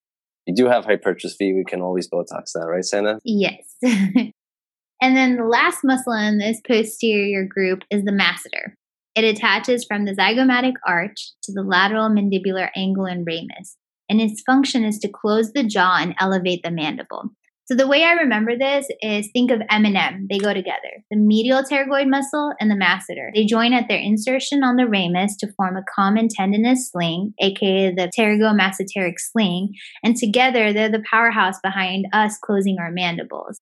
you 0.46 0.54
do 0.54 0.66
have 0.66 0.84
hypertrophy, 0.84 1.54
we 1.54 1.64
can 1.64 1.80
always 1.80 2.08
Botox 2.08 2.52
that, 2.54 2.66
right, 2.68 2.84
Sanam? 2.84 3.20
Yes. 3.24 3.64
and 3.82 5.16
then 5.16 5.36
the 5.36 5.44
last 5.44 5.78
muscle 5.84 6.12
in 6.12 6.38
this 6.38 6.60
posterior 6.66 7.44
group 7.44 7.82
is 7.90 8.04
the 8.04 8.12
masseter. 8.12 8.74
It 9.14 9.24
attaches 9.24 9.84
from 9.84 10.04
the 10.04 10.14
zygomatic 10.14 10.74
arch 10.86 11.32
to 11.44 11.52
the 11.52 11.62
lateral 11.62 12.08
mandibular 12.08 12.68
angle 12.76 13.04
and 13.04 13.26
ramus, 13.26 13.76
and 14.08 14.20
its 14.20 14.42
function 14.42 14.84
is 14.84 14.98
to 15.00 15.08
close 15.08 15.52
the 15.52 15.64
jaw 15.64 15.98
and 16.00 16.14
elevate 16.20 16.62
the 16.62 16.70
mandible. 16.70 17.30
So 17.70 17.74
the 17.74 17.86
way 17.86 18.02
I 18.02 18.12
remember 18.12 18.56
this 18.56 18.88
is 19.02 19.28
think 19.34 19.50
of 19.50 19.60
M&M. 19.68 20.26
They 20.30 20.38
go 20.38 20.54
together. 20.54 21.04
The 21.10 21.18
medial 21.18 21.62
pterygoid 21.62 22.08
muscle 22.08 22.54
and 22.58 22.70
the 22.70 22.74
masseter. 22.74 23.28
They 23.34 23.44
join 23.44 23.74
at 23.74 23.88
their 23.88 23.98
insertion 23.98 24.64
on 24.64 24.76
the 24.76 24.86
ramus 24.86 25.36
to 25.40 25.52
form 25.52 25.76
a 25.76 25.84
common 25.94 26.28
tendinous 26.28 26.90
sling, 26.90 27.34
aka 27.42 27.94
the 27.94 28.10
pterygomasseteric 28.18 29.16
sling, 29.18 29.74
and 30.02 30.16
together 30.16 30.72
they're 30.72 30.88
the 30.88 31.04
powerhouse 31.10 31.60
behind 31.62 32.06
us 32.14 32.38
closing 32.42 32.78
our 32.78 32.90
mandibles. 32.90 33.60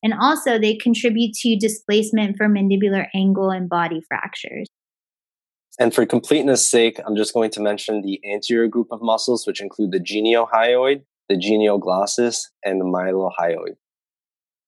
And 0.00 0.14
also 0.14 0.56
they 0.56 0.76
contribute 0.76 1.32
to 1.40 1.56
displacement 1.56 2.36
for 2.36 2.48
mandibular 2.48 3.08
angle 3.16 3.50
and 3.50 3.68
body 3.68 4.00
fractures. 4.06 4.68
And 5.80 5.92
for 5.92 6.06
completeness 6.06 6.64
sake, 6.70 7.00
I'm 7.04 7.16
just 7.16 7.34
going 7.34 7.50
to 7.50 7.60
mention 7.60 8.02
the 8.02 8.20
anterior 8.32 8.68
group 8.68 8.92
of 8.92 9.02
muscles, 9.02 9.44
which 9.44 9.60
include 9.60 9.90
the 9.90 9.98
geniohyoid, 9.98 11.02
the 11.30 11.36
genioglossus, 11.36 12.48
and 12.64 12.80
the 12.80 12.84
mylohyoid. 12.84 13.76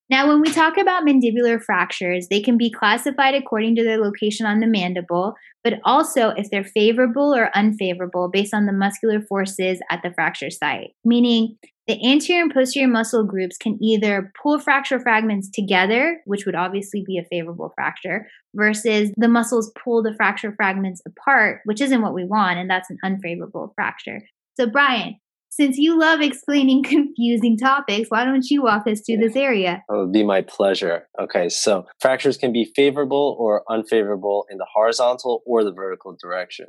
Now, 0.09 0.29
when 0.29 0.41
we 0.41 0.53
talk 0.53 0.77
about 0.79 1.05
mandibular 1.05 1.61
fractures, 1.61 2.29
they 2.29 2.41
can 2.41 2.57
be 2.57 2.71
classified 2.71 3.35
according 3.35 3.77
to 3.77 3.83
their 3.85 3.99
location 3.99 4.47
on 4.47 4.61
the 4.61 4.67
mandible, 4.67 5.35
but 5.65 5.81
also 5.85 6.31
if 6.31 6.51
they're 6.51 6.65
favorable 6.65 7.35
or 7.35 7.51
unfavorable 7.57 8.29
based 8.29 8.55
on 8.55 8.67
the 8.67 8.73
muscular 8.73 9.23
forces 9.23 9.81
at 9.91 10.03
the 10.03 10.13
fracture 10.13 10.51
site. 10.51 10.91
Meaning, 11.05 11.57
the 11.89 11.99
anterior 12.07 12.43
and 12.43 12.53
posterior 12.53 12.87
muscle 12.87 13.25
groups 13.25 13.57
can 13.57 13.83
either 13.83 14.31
pull 14.41 14.59
fracture 14.61 15.01
fragments 15.01 15.51
together, 15.51 16.21
which 16.27 16.47
would 16.47 16.55
obviously 16.55 17.03
be 17.05 17.19
a 17.19 17.25
favorable 17.25 17.73
fracture, 17.75 18.29
versus 18.55 19.11
the 19.17 19.29
muscles 19.29 19.73
pull 19.83 20.03
the 20.03 20.15
fracture 20.15 20.53
fragments 20.55 21.03
apart, 21.07 21.63
which 21.65 21.81
isn't 21.81 22.03
what 22.03 22.15
we 22.15 22.25
want, 22.25 22.59
and 22.59 22.71
that's 22.71 22.91
an 22.91 22.99
unfavorable 23.03 23.73
fracture. 23.75 24.21
So, 24.61 24.67
Brian, 24.67 25.17
since 25.53 25.77
you 25.77 25.99
love 25.99 26.23
explaining 26.23 26.83
confusing 26.83 27.59
topics, 27.59 28.09
why 28.09 28.25
don't 28.25 28.49
you 28.51 28.63
walk 28.63 28.87
us 28.87 29.03
through 29.05 29.19
this 29.19 29.37
area? 29.37 29.85
It 29.89 29.95
would 29.95 30.13
be 30.13 30.25
my 30.25 30.41
pleasure. 30.41 31.09
Okay, 31.21 31.51
so 31.51 31.87
fractures 32.01 32.39
can 32.39 32.53
be 32.53 32.73
favorable 32.75 33.37
or 33.39 33.63
unfavorable 33.71 34.47
in 34.51 34.57
the 34.57 34.67
horizontal 34.75 35.43
or 35.45 35.63
the 35.63 35.73
vertical 35.73 36.17
direction. 36.21 36.67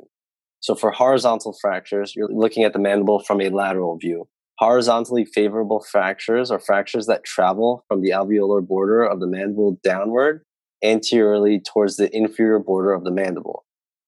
So 0.60 0.74
for 0.74 0.90
horizontal 0.90 1.56
fractures, 1.60 2.14
you're 2.14 2.28
looking 2.30 2.64
at 2.64 2.74
the 2.74 2.78
mandible 2.78 3.20
from 3.20 3.40
a 3.40 3.48
lateral 3.48 3.96
view. 3.98 4.28
Horizontally 4.58 5.24
favorable 5.24 5.84
fractures 5.90 6.50
are 6.50 6.60
fractures 6.60 7.06
that 7.06 7.24
travel 7.24 7.84
from 7.88 8.02
the 8.02 8.10
alveolar 8.10 8.64
border 8.64 9.02
of 9.02 9.18
the 9.18 9.26
mandible 9.26 9.78
downward 9.82 10.42
anteriorly 10.82 11.60
towards 11.60 11.96
the 11.96 12.14
inferior 12.14 12.58
border 12.58 12.92
of 12.92 13.04
the 13.04 13.10
mandible. 13.10 13.63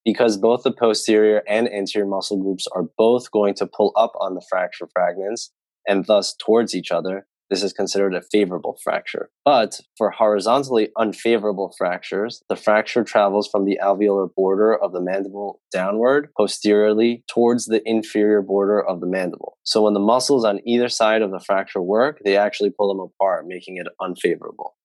Because 0.06 0.38
both 0.38 0.62
the 0.62 0.72
posterior 0.72 1.42
and 1.48 1.68
anterior 1.70 2.06
muscle 2.06 2.40
groups 2.40 2.66
are 2.74 2.84
both 2.96 3.30
going 3.32 3.54
to 3.54 3.66
pull 3.66 3.92
up 3.96 4.12
on 4.20 4.34
the 4.34 4.46
fracture 4.48 4.88
fragments 4.94 5.50
and 5.86 6.06
thus 6.06 6.34
towards 6.34 6.76
each 6.76 6.92
other, 6.92 7.26
this 7.50 7.62
is 7.62 7.72
considered 7.72 8.14
a 8.14 8.22
favorable 8.22 8.78
fracture. 8.82 9.30
But 9.44 9.80
for 9.98 10.10
horizontally 10.10 10.90
unfavorable 10.96 11.74
fractures, 11.76 12.42
the 12.48 12.56
fracture 12.56 13.04
travels 13.04 13.48
from 13.48 13.64
the 13.64 13.78
alveolar 13.82 14.32
border 14.34 14.76
of 14.76 14.92
the 14.92 15.00
mandible 15.00 15.60
downward 15.72 16.30
posteriorly 16.36 17.24
towards 17.28 17.66
the 17.66 17.82
inferior 17.88 18.42
border 18.42 18.80
of 18.80 19.00
the 19.00 19.06
mandible. 19.06 19.58
So 19.64 19.82
when 19.82 19.94
the 19.94 20.00
muscles 20.00 20.44
on 20.44 20.60
either 20.64 20.88
side 20.88 21.22
of 21.22 21.30
the 21.30 21.40
fracture 21.40 21.82
work, 21.82 22.20
they 22.24 22.36
actually 22.36 22.70
pull 22.70 22.88
them 22.88 23.00
apart, 23.00 23.46
making 23.46 23.76
it 23.76 23.86
unfavorable. 24.00 24.76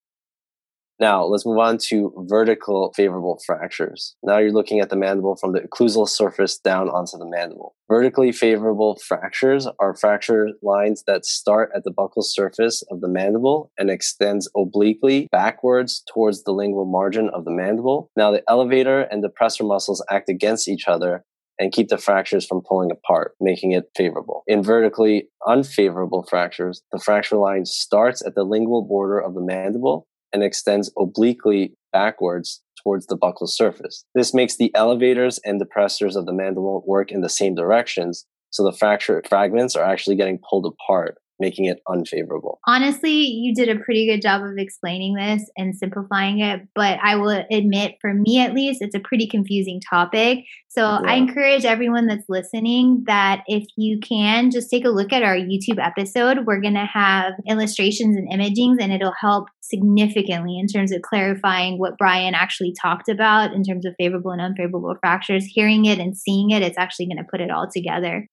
Now, 1.01 1.25
let's 1.25 1.47
move 1.47 1.57
on 1.57 1.79
to 1.89 2.13
vertical 2.29 2.93
favorable 2.95 3.41
fractures. 3.43 4.15
Now 4.21 4.37
you're 4.37 4.51
looking 4.51 4.81
at 4.81 4.91
the 4.91 4.95
mandible 4.95 5.35
from 5.35 5.51
the 5.51 5.61
occlusal 5.61 6.07
surface 6.07 6.59
down 6.59 6.89
onto 6.89 7.17
the 7.17 7.25
mandible. 7.25 7.73
Vertically 7.89 8.31
favorable 8.31 8.99
fractures 9.03 9.67
are 9.79 9.95
fracture 9.95 10.49
lines 10.61 11.03
that 11.07 11.25
start 11.25 11.71
at 11.75 11.85
the 11.85 11.91
buccal 11.91 12.23
surface 12.23 12.83
of 12.91 13.01
the 13.01 13.07
mandible 13.07 13.71
and 13.79 13.89
extends 13.89 14.47
obliquely 14.55 15.27
backwards 15.31 16.03
towards 16.13 16.43
the 16.43 16.51
lingual 16.51 16.85
margin 16.85 17.31
of 17.33 17.45
the 17.45 17.51
mandible. 17.51 18.11
Now, 18.15 18.29
the 18.29 18.43
elevator 18.47 19.01
and 19.01 19.23
depressor 19.23 19.67
muscles 19.67 20.05
act 20.11 20.29
against 20.29 20.69
each 20.69 20.87
other 20.87 21.25
and 21.57 21.71
keep 21.71 21.89
the 21.89 21.97
fractures 21.97 22.45
from 22.45 22.61
pulling 22.61 22.91
apart, 22.91 23.33
making 23.39 23.71
it 23.71 23.85
favorable. 23.95 24.43
In 24.45 24.63
vertically 24.63 25.29
unfavorable 25.47 26.27
fractures, 26.29 26.83
the 26.91 26.99
fracture 26.99 27.37
line 27.37 27.65
starts 27.65 28.23
at 28.23 28.35
the 28.35 28.43
lingual 28.43 28.83
border 28.83 29.19
of 29.19 29.33
the 29.33 29.41
mandible 29.41 30.07
and 30.33 30.43
extends 30.43 30.91
obliquely 30.97 31.73
backwards 31.91 32.61
towards 32.83 33.05
the 33.07 33.17
buccal 33.17 33.47
surface. 33.47 34.05
This 34.15 34.33
makes 34.33 34.57
the 34.57 34.73
elevators 34.75 35.39
and 35.45 35.61
depressors 35.61 36.15
of 36.15 36.25
the 36.25 36.33
mandible 36.33 36.83
work 36.87 37.11
in 37.11 37.21
the 37.21 37.29
same 37.29 37.55
directions, 37.55 38.25
so 38.49 38.63
the 38.63 38.75
fracture 38.75 39.21
fragments 39.27 39.75
are 39.75 39.85
actually 39.85 40.15
getting 40.15 40.39
pulled 40.49 40.65
apart 40.65 41.17
making 41.41 41.65
it 41.65 41.81
unfavorable. 41.89 42.59
Honestly, 42.65 43.11
you 43.11 43.53
did 43.53 43.67
a 43.67 43.79
pretty 43.83 44.07
good 44.07 44.21
job 44.21 44.41
of 44.43 44.53
explaining 44.57 45.15
this 45.15 45.49
and 45.57 45.75
simplifying 45.75 46.39
it, 46.39 46.61
but 46.73 46.99
I 47.03 47.17
will 47.17 47.43
admit, 47.51 47.95
for 47.99 48.13
me 48.13 48.39
at 48.39 48.53
least, 48.53 48.81
it's 48.81 48.95
a 48.95 48.99
pretty 48.99 49.27
confusing 49.27 49.81
topic. 49.89 50.45
So 50.69 50.83
yeah. 50.83 51.01
I 51.05 51.15
encourage 51.15 51.65
everyone 51.65 52.07
that's 52.07 52.29
listening 52.29 53.03
that 53.07 53.43
if 53.47 53.65
you 53.75 53.99
can, 53.99 54.51
just 54.51 54.69
take 54.69 54.85
a 54.85 54.89
look 54.89 55.11
at 55.11 55.23
our 55.23 55.35
YouTube 55.35 55.85
episode. 55.85 56.45
We're 56.45 56.61
going 56.61 56.75
to 56.75 56.85
have 56.85 57.33
illustrations 57.49 58.15
and 58.15 58.31
imagings, 58.31 58.77
and 58.79 58.93
it'll 58.93 59.11
help 59.19 59.49
significantly 59.59 60.57
in 60.59 60.67
terms 60.67 60.93
of 60.93 61.01
clarifying 61.01 61.77
what 61.77 61.97
Brian 61.97 62.35
actually 62.35 62.73
talked 62.79 63.09
about 63.09 63.53
in 63.53 63.63
terms 63.63 63.85
of 63.85 63.95
favorable 63.97 64.31
and 64.31 64.41
unfavorable 64.41 64.95
fractures. 65.01 65.45
Hearing 65.45 65.85
it 65.85 65.99
and 65.99 66.15
seeing 66.15 66.51
it, 66.51 66.61
it's 66.61 66.77
actually 66.77 67.07
going 67.07 67.17
to 67.17 67.29
put 67.29 67.41
it 67.41 67.51
all 67.51 67.67
together. 67.73 68.27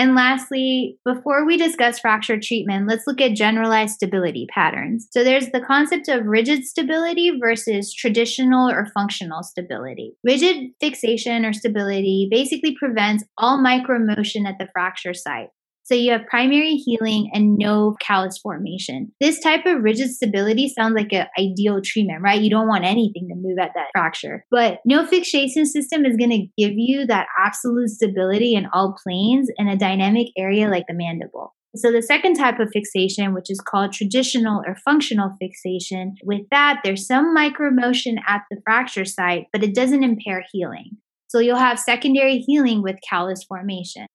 And 0.00 0.14
lastly, 0.14 0.96
before 1.04 1.44
we 1.44 1.58
discuss 1.58 1.98
fracture 1.98 2.40
treatment, 2.40 2.88
let's 2.88 3.06
look 3.06 3.20
at 3.20 3.34
generalized 3.34 3.96
stability 3.96 4.46
patterns. 4.48 5.06
So 5.10 5.22
there's 5.22 5.50
the 5.50 5.60
concept 5.60 6.08
of 6.08 6.24
rigid 6.24 6.64
stability 6.64 7.32
versus 7.38 7.92
traditional 7.92 8.70
or 8.70 8.86
functional 8.94 9.42
stability. 9.42 10.14
Rigid 10.24 10.70
fixation 10.80 11.44
or 11.44 11.52
stability 11.52 12.28
basically 12.30 12.74
prevents 12.78 13.24
all 13.36 13.62
micromotion 13.62 14.46
at 14.46 14.58
the 14.58 14.68
fracture 14.72 15.12
site. 15.12 15.48
So 15.90 15.96
you 15.96 16.12
have 16.12 16.26
primary 16.28 16.76
healing 16.76 17.30
and 17.32 17.58
no 17.58 17.96
callus 18.00 18.38
formation. 18.38 19.10
This 19.20 19.40
type 19.40 19.66
of 19.66 19.82
rigid 19.82 20.10
stability 20.10 20.68
sounds 20.68 20.94
like 20.94 21.12
an 21.12 21.26
ideal 21.36 21.80
treatment, 21.84 22.22
right? 22.22 22.40
You 22.40 22.48
don't 22.48 22.68
want 22.68 22.84
anything 22.84 23.26
to 23.28 23.34
move 23.34 23.58
at 23.58 23.72
that 23.74 23.88
fracture. 23.92 24.44
But 24.52 24.78
no 24.84 25.04
fixation 25.04 25.66
system 25.66 26.04
is 26.04 26.16
going 26.16 26.30
to 26.30 26.46
give 26.56 26.74
you 26.76 27.06
that 27.06 27.26
absolute 27.36 27.88
stability 27.88 28.54
in 28.54 28.68
all 28.72 28.96
planes 29.02 29.50
in 29.56 29.66
a 29.66 29.76
dynamic 29.76 30.28
area 30.38 30.68
like 30.68 30.84
the 30.86 30.94
mandible. 30.94 31.56
So 31.74 31.90
the 31.90 32.02
second 32.02 32.34
type 32.34 32.60
of 32.60 32.70
fixation, 32.72 33.34
which 33.34 33.50
is 33.50 33.60
called 33.60 33.92
traditional 33.92 34.62
or 34.64 34.76
functional 34.84 35.34
fixation, 35.40 36.14
with 36.22 36.42
that, 36.52 36.82
there's 36.84 37.04
some 37.04 37.36
micromotion 37.36 38.18
at 38.28 38.42
the 38.48 38.60
fracture 38.64 39.04
site, 39.04 39.46
but 39.52 39.64
it 39.64 39.74
doesn't 39.74 40.04
impair 40.04 40.44
healing. 40.52 40.98
So 41.26 41.40
you'll 41.40 41.56
have 41.56 41.80
secondary 41.80 42.38
healing 42.38 42.80
with 42.80 42.96
callus 43.08 43.42
formation. 43.42 44.06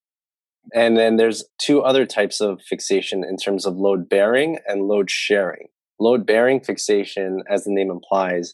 And 0.73 0.97
then 0.97 1.17
there's 1.17 1.43
two 1.59 1.81
other 1.81 2.05
types 2.05 2.41
of 2.41 2.61
fixation 2.61 3.23
in 3.23 3.37
terms 3.37 3.65
of 3.65 3.75
load 3.75 4.09
bearing 4.09 4.59
and 4.67 4.83
load 4.83 5.09
sharing. 5.09 5.67
Load 5.99 6.25
bearing 6.25 6.59
fixation, 6.59 7.43
as 7.49 7.63
the 7.63 7.71
name 7.71 7.89
implies, 7.89 8.53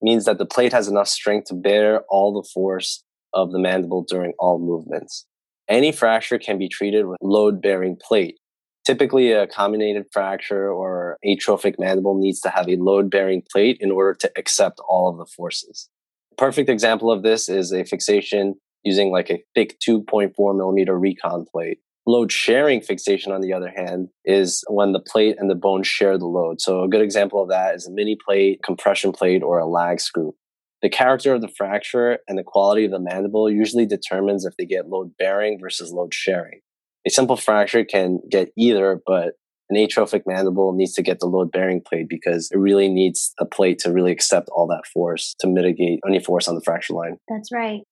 means 0.00 0.24
that 0.24 0.38
the 0.38 0.46
plate 0.46 0.72
has 0.72 0.88
enough 0.88 1.08
strength 1.08 1.48
to 1.48 1.54
bear 1.54 2.02
all 2.08 2.32
the 2.32 2.48
force 2.54 3.02
of 3.34 3.52
the 3.52 3.58
mandible 3.58 4.04
during 4.08 4.32
all 4.38 4.58
movements. 4.58 5.26
Any 5.68 5.92
fracture 5.92 6.38
can 6.38 6.58
be 6.58 6.68
treated 6.68 7.06
with 7.06 7.18
load 7.20 7.60
bearing 7.60 7.96
plate. 8.00 8.38
Typically, 8.86 9.32
a 9.32 9.46
comminuted 9.46 10.04
fracture 10.12 10.70
or 10.70 11.18
atrophic 11.28 11.78
mandible 11.78 12.18
needs 12.18 12.40
to 12.40 12.48
have 12.48 12.68
a 12.70 12.76
load 12.76 13.10
bearing 13.10 13.42
plate 13.52 13.76
in 13.80 13.90
order 13.90 14.14
to 14.14 14.30
accept 14.38 14.80
all 14.88 15.10
of 15.10 15.18
the 15.18 15.26
forces. 15.26 15.90
A 16.32 16.36
perfect 16.36 16.70
example 16.70 17.12
of 17.12 17.22
this 17.22 17.50
is 17.50 17.70
a 17.70 17.84
fixation 17.84 18.54
using 18.84 19.10
like 19.10 19.30
a 19.30 19.42
thick 19.54 19.76
2.4 19.86 20.56
millimeter 20.56 20.98
recon 20.98 21.44
plate. 21.50 21.78
Load 22.06 22.32
sharing 22.32 22.80
fixation, 22.80 23.32
on 23.32 23.42
the 23.42 23.52
other 23.52 23.70
hand, 23.74 24.08
is 24.24 24.64
when 24.68 24.92
the 24.92 25.00
plate 25.00 25.36
and 25.38 25.50
the 25.50 25.54
bone 25.54 25.82
share 25.82 26.16
the 26.16 26.26
load. 26.26 26.60
So 26.60 26.82
a 26.82 26.88
good 26.88 27.02
example 27.02 27.42
of 27.42 27.50
that 27.50 27.74
is 27.74 27.86
a 27.86 27.92
mini 27.92 28.16
plate, 28.24 28.60
compression 28.64 29.12
plate, 29.12 29.42
or 29.42 29.58
a 29.58 29.66
lag 29.66 30.00
screw. 30.00 30.34
The 30.80 30.88
character 30.88 31.34
of 31.34 31.42
the 31.42 31.50
fracture 31.56 32.18
and 32.28 32.38
the 32.38 32.44
quality 32.44 32.84
of 32.84 32.92
the 32.92 33.00
mandible 33.00 33.50
usually 33.50 33.84
determines 33.84 34.46
if 34.46 34.54
they 34.56 34.64
get 34.64 34.88
load 34.88 35.10
bearing 35.18 35.58
versus 35.60 35.92
load 35.92 36.14
sharing. 36.14 36.60
A 37.06 37.10
simple 37.10 37.36
fracture 37.36 37.84
can 37.84 38.20
get 38.30 38.50
either, 38.56 39.00
but 39.06 39.34
an 39.70 39.76
atrophic 39.76 40.22
mandible 40.26 40.72
needs 40.72 40.94
to 40.94 41.02
get 41.02 41.20
the 41.20 41.26
load 41.26 41.52
bearing 41.52 41.82
plate 41.86 42.06
because 42.08 42.50
it 42.50 42.58
really 42.58 42.88
needs 42.88 43.34
a 43.38 43.44
plate 43.44 43.78
to 43.80 43.92
really 43.92 44.12
accept 44.12 44.48
all 44.50 44.66
that 44.68 44.86
force 44.86 45.34
to 45.40 45.46
mitigate 45.46 46.00
any 46.06 46.20
force 46.20 46.48
on 46.48 46.54
the 46.54 46.62
fracture 46.62 46.94
line. 46.94 47.16
That's 47.28 47.50
right. 47.52 47.82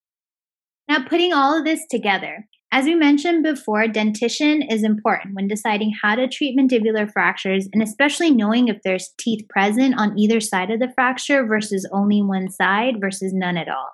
Now, 0.88 1.04
putting 1.04 1.32
all 1.32 1.58
of 1.58 1.64
this 1.64 1.84
together, 1.90 2.46
as 2.72 2.84
we 2.84 2.94
mentioned 2.94 3.42
before, 3.42 3.88
dentition 3.88 4.62
is 4.62 4.84
important 4.84 5.34
when 5.34 5.48
deciding 5.48 5.94
how 6.00 6.14
to 6.14 6.28
treat 6.28 6.56
mandibular 6.56 7.10
fractures 7.10 7.68
and 7.72 7.82
especially 7.82 8.30
knowing 8.30 8.68
if 8.68 8.78
there's 8.84 9.14
teeth 9.18 9.48
present 9.48 9.98
on 9.98 10.18
either 10.18 10.40
side 10.40 10.70
of 10.70 10.78
the 10.78 10.92
fracture 10.94 11.44
versus 11.44 11.88
only 11.92 12.22
one 12.22 12.50
side 12.50 13.00
versus 13.00 13.32
none 13.32 13.56
at 13.56 13.68
all. 13.68 13.90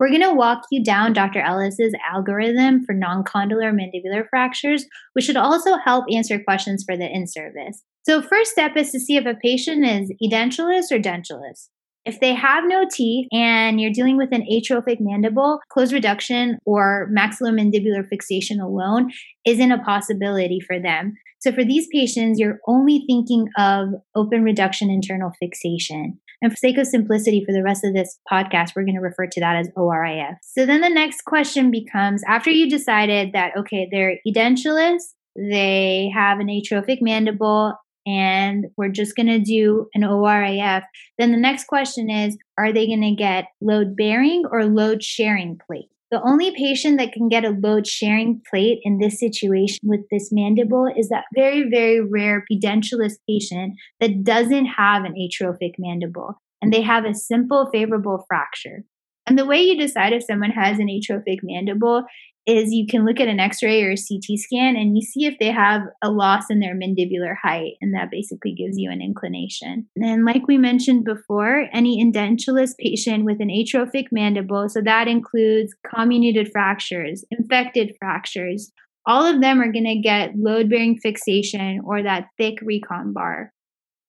We're 0.00 0.08
going 0.08 0.22
to 0.22 0.34
walk 0.34 0.64
you 0.72 0.82
down 0.82 1.12
Dr. 1.12 1.40
Ellis's 1.40 1.94
algorithm 2.12 2.84
for 2.84 2.94
non-condylar 2.94 3.72
mandibular 3.72 4.28
fractures, 4.28 4.84
which 5.12 5.24
should 5.24 5.36
also 5.36 5.76
help 5.76 6.04
answer 6.12 6.42
questions 6.42 6.82
for 6.84 6.96
the 6.96 7.08
in-service. 7.08 7.82
So 8.04 8.20
first 8.20 8.50
step 8.50 8.76
is 8.76 8.90
to 8.90 9.00
see 9.00 9.16
if 9.16 9.24
a 9.24 9.38
patient 9.40 9.84
is 9.86 10.12
edentulous 10.22 10.90
or 10.90 10.98
dentulous. 10.98 11.70
If 12.04 12.20
they 12.20 12.34
have 12.34 12.64
no 12.66 12.84
teeth 12.90 13.28
and 13.32 13.80
you're 13.80 13.92
dealing 13.92 14.16
with 14.16 14.32
an 14.32 14.46
atrophic 14.50 14.98
mandible, 15.00 15.60
closed 15.70 15.92
reduction 15.92 16.58
or 16.66 17.08
maxillomandibular 17.16 18.06
fixation 18.08 18.60
alone 18.60 19.10
isn't 19.46 19.72
a 19.72 19.82
possibility 19.82 20.60
for 20.60 20.78
them. 20.78 21.14
So 21.40 21.52
for 21.52 21.64
these 21.64 21.86
patients, 21.92 22.38
you're 22.38 22.58
only 22.66 23.04
thinking 23.06 23.48
of 23.58 23.88
open 24.14 24.42
reduction 24.42 24.90
internal 24.90 25.32
fixation. 25.38 26.18
And 26.42 26.52
for 26.52 26.56
sake 26.56 26.76
of 26.76 26.86
simplicity, 26.86 27.42
for 27.44 27.52
the 27.52 27.62
rest 27.62 27.84
of 27.84 27.94
this 27.94 28.18
podcast, 28.30 28.72
we're 28.76 28.84
going 28.84 28.96
to 28.96 29.00
refer 29.00 29.26
to 29.26 29.40
that 29.40 29.56
as 29.56 29.70
ORIF. 29.76 30.36
So 30.42 30.66
then 30.66 30.82
the 30.82 30.90
next 30.90 31.24
question 31.24 31.70
becomes 31.70 32.22
after 32.28 32.50
you 32.50 32.68
decided 32.68 33.32
that, 33.32 33.56
okay, 33.56 33.88
they're 33.90 34.18
edentulous, 34.28 35.00
they 35.36 36.10
have 36.14 36.40
an 36.40 36.50
atrophic 36.50 37.00
mandible, 37.00 37.74
and 38.06 38.66
we're 38.76 38.88
just 38.88 39.16
going 39.16 39.26
to 39.26 39.38
do 39.38 39.88
an 39.94 40.02
ORIF, 40.02 40.82
then 41.18 41.32
the 41.32 41.38
next 41.38 41.66
question 41.66 42.10
is 42.10 42.36
are 42.58 42.72
they 42.72 42.86
going 42.86 43.02
to 43.02 43.14
get 43.14 43.46
load 43.60 43.96
bearing 43.96 44.44
or 44.50 44.64
load 44.64 45.02
sharing 45.02 45.58
plate? 45.66 45.88
The 46.10 46.22
only 46.22 46.54
patient 46.54 46.98
that 46.98 47.12
can 47.12 47.28
get 47.28 47.44
a 47.44 47.50
load 47.50 47.86
sharing 47.86 48.40
plate 48.48 48.78
in 48.84 48.98
this 48.98 49.18
situation 49.18 49.80
with 49.82 50.02
this 50.10 50.30
mandible 50.30 50.86
is 50.96 51.08
that 51.08 51.24
very, 51.34 51.68
very 51.68 52.00
rare 52.00 52.44
pedentulous 52.50 53.14
patient 53.28 53.74
that 54.00 54.22
doesn't 54.22 54.66
have 54.66 55.04
an 55.04 55.14
atrophic 55.16 55.74
mandible 55.78 56.40
and 56.62 56.72
they 56.72 56.82
have 56.82 57.04
a 57.04 57.14
simple 57.14 57.68
favorable 57.72 58.24
fracture. 58.28 58.84
And 59.26 59.38
the 59.38 59.46
way 59.46 59.60
you 59.60 59.76
decide 59.76 60.12
if 60.12 60.22
someone 60.22 60.50
has 60.50 60.78
an 60.78 60.88
atrophic 60.88 61.40
mandible 61.42 62.04
is 62.46 62.72
you 62.72 62.86
can 62.86 63.04
look 63.04 63.20
at 63.20 63.28
an 63.28 63.40
x-ray 63.40 63.82
or 63.82 63.92
a 63.92 63.96
CT 63.96 64.38
scan 64.38 64.76
and 64.76 64.96
you 64.96 65.02
see 65.02 65.24
if 65.26 65.38
they 65.38 65.50
have 65.50 65.82
a 66.02 66.10
loss 66.10 66.44
in 66.50 66.60
their 66.60 66.74
mandibular 66.74 67.34
height 67.42 67.72
and 67.80 67.94
that 67.94 68.10
basically 68.10 68.52
gives 68.52 68.76
you 68.78 68.90
an 68.90 69.00
inclination. 69.00 69.86
And 69.96 70.24
like 70.24 70.46
we 70.46 70.58
mentioned 70.58 71.04
before, 71.04 71.66
any 71.72 72.04
edentulous 72.04 72.76
patient 72.78 73.24
with 73.24 73.40
an 73.40 73.50
atrophic 73.50 74.06
mandible, 74.12 74.68
so 74.68 74.80
that 74.82 75.08
includes 75.08 75.74
comminuted 75.86 76.50
fractures, 76.52 77.24
infected 77.30 77.94
fractures, 77.98 78.70
all 79.06 79.24
of 79.24 79.40
them 79.40 79.60
are 79.60 79.72
going 79.72 79.84
to 79.84 80.00
get 80.00 80.36
load 80.36 80.70
bearing 80.70 80.98
fixation 80.98 81.80
or 81.84 82.02
that 82.02 82.28
thick 82.38 82.58
recon 82.62 83.12
bar. 83.12 83.52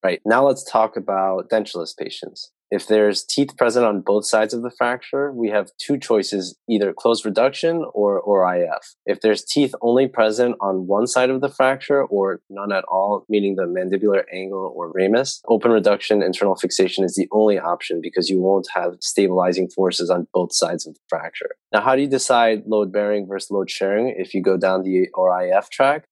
Right. 0.03 0.21
Now 0.25 0.45
let's 0.45 0.63
talk 0.63 0.97
about 0.97 1.49
dentulous 1.49 1.95
patients. 1.97 2.51
If 2.71 2.87
there's 2.87 3.23
teeth 3.23 3.55
present 3.57 3.85
on 3.85 4.01
both 4.01 4.25
sides 4.25 4.53
of 4.53 4.63
the 4.63 4.71
fracture, 4.71 5.31
we 5.31 5.49
have 5.49 5.69
two 5.77 5.99
choices, 5.99 6.57
either 6.67 6.93
closed 6.93 7.25
reduction 7.25 7.85
or, 7.93 8.21
ORIF. 8.21 8.95
If 9.05 9.21
there's 9.21 9.43
teeth 9.43 9.75
only 9.81 10.07
present 10.07 10.55
on 10.59 10.87
one 10.87 11.05
side 11.05 11.29
of 11.29 11.41
the 11.41 11.49
fracture 11.49 12.03
or 12.03 12.41
none 12.49 12.71
at 12.71 12.83
all, 12.85 13.23
meaning 13.29 13.55
the 13.55 13.63
mandibular 13.63 14.23
angle 14.33 14.73
or 14.75 14.91
ramus, 14.91 15.41
open 15.47 15.71
reduction 15.71 16.23
internal 16.23 16.55
fixation 16.55 17.03
is 17.03 17.15
the 17.15 17.27
only 17.31 17.59
option 17.59 17.99
because 18.01 18.29
you 18.29 18.39
won't 18.39 18.67
have 18.73 18.95
stabilizing 18.99 19.69
forces 19.69 20.09
on 20.09 20.27
both 20.33 20.53
sides 20.53 20.87
of 20.87 20.95
the 20.95 20.99
fracture. 21.07 21.51
Now, 21.71 21.81
how 21.81 21.95
do 21.95 22.01
you 22.01 22.07
decide 22.07 22.63
load 22.65 22.91
bearing 22.91 23.27
versus 23.27 23.51
load 23.51 23.69
sharing 23.69 24.15
if 24.17 24.33
you 24.33 24.41
go 24.41 24.57
down 24.57 24.83
the 24.83 25.07
ORIF 25.13 25.69
track? 25.69 26.05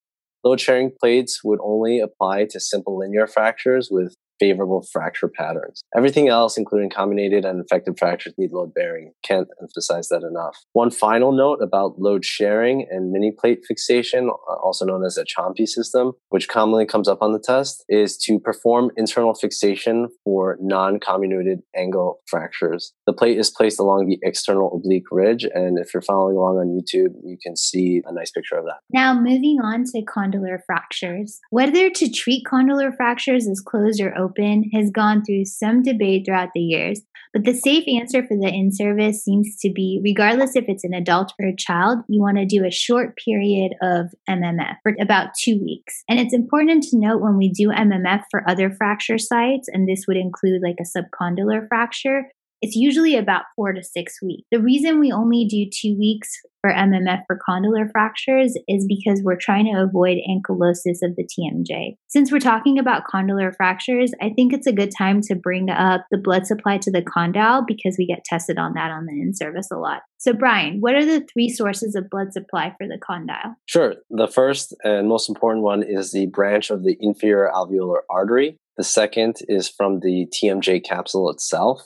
Load 0.43 0.59
sharing 0.59 0.91
plates 0.99 1.41
would 1.43 1.59
only 1.63 1.99
apply 1.99 2.45
to 2.51 2.59
simple 2.59 2.97
linear 2.97 3.27
fractures 3.27 3.87
with 3.89 4.15
favorable 4.43 4.85
fracture 4.91 5.29
patterns. 5.29 5.83
Everything 5.95 6.27
else, 6.27 6.57
including 6.57 6.89
comminuted 6.89 7.45
and 7.45 7.59
infected 7.61 7.97
fractures, 7.97 8.33
need 8.37 8.51
load 8.51 8.73
bearing. 8.73 9.13
Can't 9.23 9.47
emphasize 9.61 10.09
that 10.09 10.21
enough. 10.23 10.57
One 10.73 10.91
final 10.91 11.31
note 11.31 11.59
about 11.61 11.97
load 11.97 12.25
sharing 12.25 12.85
and 12.91 13.09
mini 13.09 13.31
plate 13.31 13.59
fixation, 13.65 14.29
uh, 14.29 14.55
also 14.61 14.85
known 14.85 15.05
as 15.05 15.17
a 15.17 15.23
Champy 15.23 15.65
system, 15.65 16.11
which 16.27 16.49
commonly 16.49 16.85
comes 16.85 17.07
up 17.07 17.21
on 17.21 17.31
the 17.31 17.39
test, 17.39 17.85
is 17.87 18.17
to 18.17 18.37
perform 18.37 18.91
internal 18.97 19.33
fixation 19.33 20.09
for 20.25 20.57
non 20.59 20.99
comminuted 20.99 21.59
angle 21.73 22.19
fractures. 22.27 22.91
The 23.07 23.13
plate 23.13 23.37
is 23.37 23.49
placed 23.49 23.79
along 23.79 24.07
the 24.07 24.19
external 24.23 24.73
oblique 24.75 25.09
ridge, 25.09 25.45
and 25.53 25.79
if 25.79 25.93
you're 25.93 26.01
following 26.01 26.35
along 26.35 26.57
on 26.57 26.67
YouTube, 26.67 27.13
you 27.23 27.37
can 27.41 27.55
see 27.55 28.01
a 28.05 28.13
nice 28.13 28.31
picture 28.31 28.57
of 28.57 28.65
that. 28.65 28.79
Now, 28.91 29.13
moving 29.13 29.59
on 29.63 29.85
to 29.85 30.01
condylar 30.03 30.59
fractures. 30.65 31.39
Whether 31.49 31.89
to 31.89 32.09
treat 32.09 32.45
condylar 32.45 32.93
fractures 32.93 33.47
as 33.47 33.61
closed 33.61 34.01
or 34.01 34.13
open 34.17 34.32
open 34.33 34.69
has 34.73 34.89
gone 34.91 35.23
through 35.23 35.45
some 35.45 35.81
debate 35.81 36.25
throughout 36.25 36.49
the 36.53 36.61
years, 36.61 37.01
but 37.33 37.45
the 37.45 37.53
safe 37.53 37.85
answer 37.87 38.25
for 38.25 38.37
the 38.37 38.47
in 38.47 38.71
service 38.71 39.23
seems 39.23 39.57
to 39.61 39.71
be 39.71 39.99
regardless 40.03 40.55
if 40.55 40.65
it's 40.67 40.83
an 40.83 40.93
adult 40.93 41.33
or 41.39 41.47
a 41.47 41.55
child, 41.55 41.99
you 42.07 42.21
want 42.21 42.37
to 42.37 42.45
do 42.45 42.65
a 42.65 42.71
short 42.71 43.17
period 43.17 43.73
of 43.81 44.07
MMF 44.29 44.75
for 44.83 44.93
about 45.01 45.29
two 45.41 45.59
weeks. 45.59 46.03
And 46.07 46.19
it's 46.19 46.33
important 46.33 46.83
to 46.83 46.99
note 46.99 47.21
when 47.21 47.37
we 47.37 47.49
do 47.49 47.69
MMF 47.69 48.23
for 48.29 48.47
other 48.47 48.69
fracture 48.69 49.17
sites, 49.17 49.67
and 49.71 49.87
this 49.87 50.05
would 50.07 50.17
include 50.17 50.61
like 50.61 50.77
a 50.79 50.97
subcondylar 50.97 51.67
fracture, 51.67 52.25
it's 52.63 52.77
usually 52.77 53.17
about 53.17 53.43
four 53.57 53.73
to 53.73 53.83
six 53.83 54.21
weeks. 54.23 54.47
The 54.49 54.61
reason 54.61 55.01
we 55.01 55.11
only 55.11 55.45
do 55.49 55.65
two 55.69 55.97
weeks 55.99 56.29
for 56.61 56.71
MMF 56.71 57.23
for 57.27 57.37
condylar 57.45 57.91
fractures 57.91 58.57
is 58.69 58.87
because 58.87 59.21
we're 59.21 59.35
trying 59.35 59.65
to 59.65 59.81
avoid 59.81 60.19
ankylosis 60.29 61.03
of 61.03 61.17
the 61.17 61.27
TMJ. 61.27 61.97
Since 62.07 62.31
we're 62.31 62.39
talking 62.39 62.79
about 62.79 63.03
condylar 63.13 63.53
fractures, 63.53 64.13
I 64.21 64.29
think 64.29 64.53
it's 64.53 64.65
a 64.65 64.71
good 64.71 64.91
time 64.97 65.19
to 65.23 65.35
bring 65.35 65.69
up 65.69 66.05
the 66.09 66.17
blood 66.17 66.47
supply 66.47 66.77
to 66.77 66.89
the 66.89 67.01
condyle 67.01 67.65
because 67.67 67.97
we 67.99 68.07
get 68.07 68.23
tested 68.23 68.57
on 68.57 68.75
that 68.75 68.91
on 68.91 69.07
the 69.07 69.21
in 69.21 69.35
service 69.35 69.67
a 69.69 69.75
lot. 69.75 70.03
So, 70.17 70.31
Brian, 70.31 70.77
what 70.79 70.95
are 70.95 71.03
the 71.03 71.27
three 71.33 71.49
sources 71.49 71.95
of 71.95 72.09
blood 72.09 72.31
supply 72.31 72.73
for 72.77 72.87
the 72.87 72.97
condyle? 73.05 73.57
Sure. 73.65 73.95
The 74.09 74.29
first 74.29 74.73
and 74.85 75.09
most 75.09 75.27
important 75.27 75.65
one 75.65 75.83
is 75.83 76.13
the 76.13 76.27
branch 76.27 76.69
of 76.69 76.85
the 76.85 76.95
inferior 77.01 77.51
alveolar 77.53 78.03
artery. 78.09 78.55
The 78.77 78.85
second 78.85 79.35
is 79.49 79.67
from 79.67 79.99
the 79.99 80.27
TMJ 80.33 80.85
capsule 80.85 81.29
itself 81.29 81.85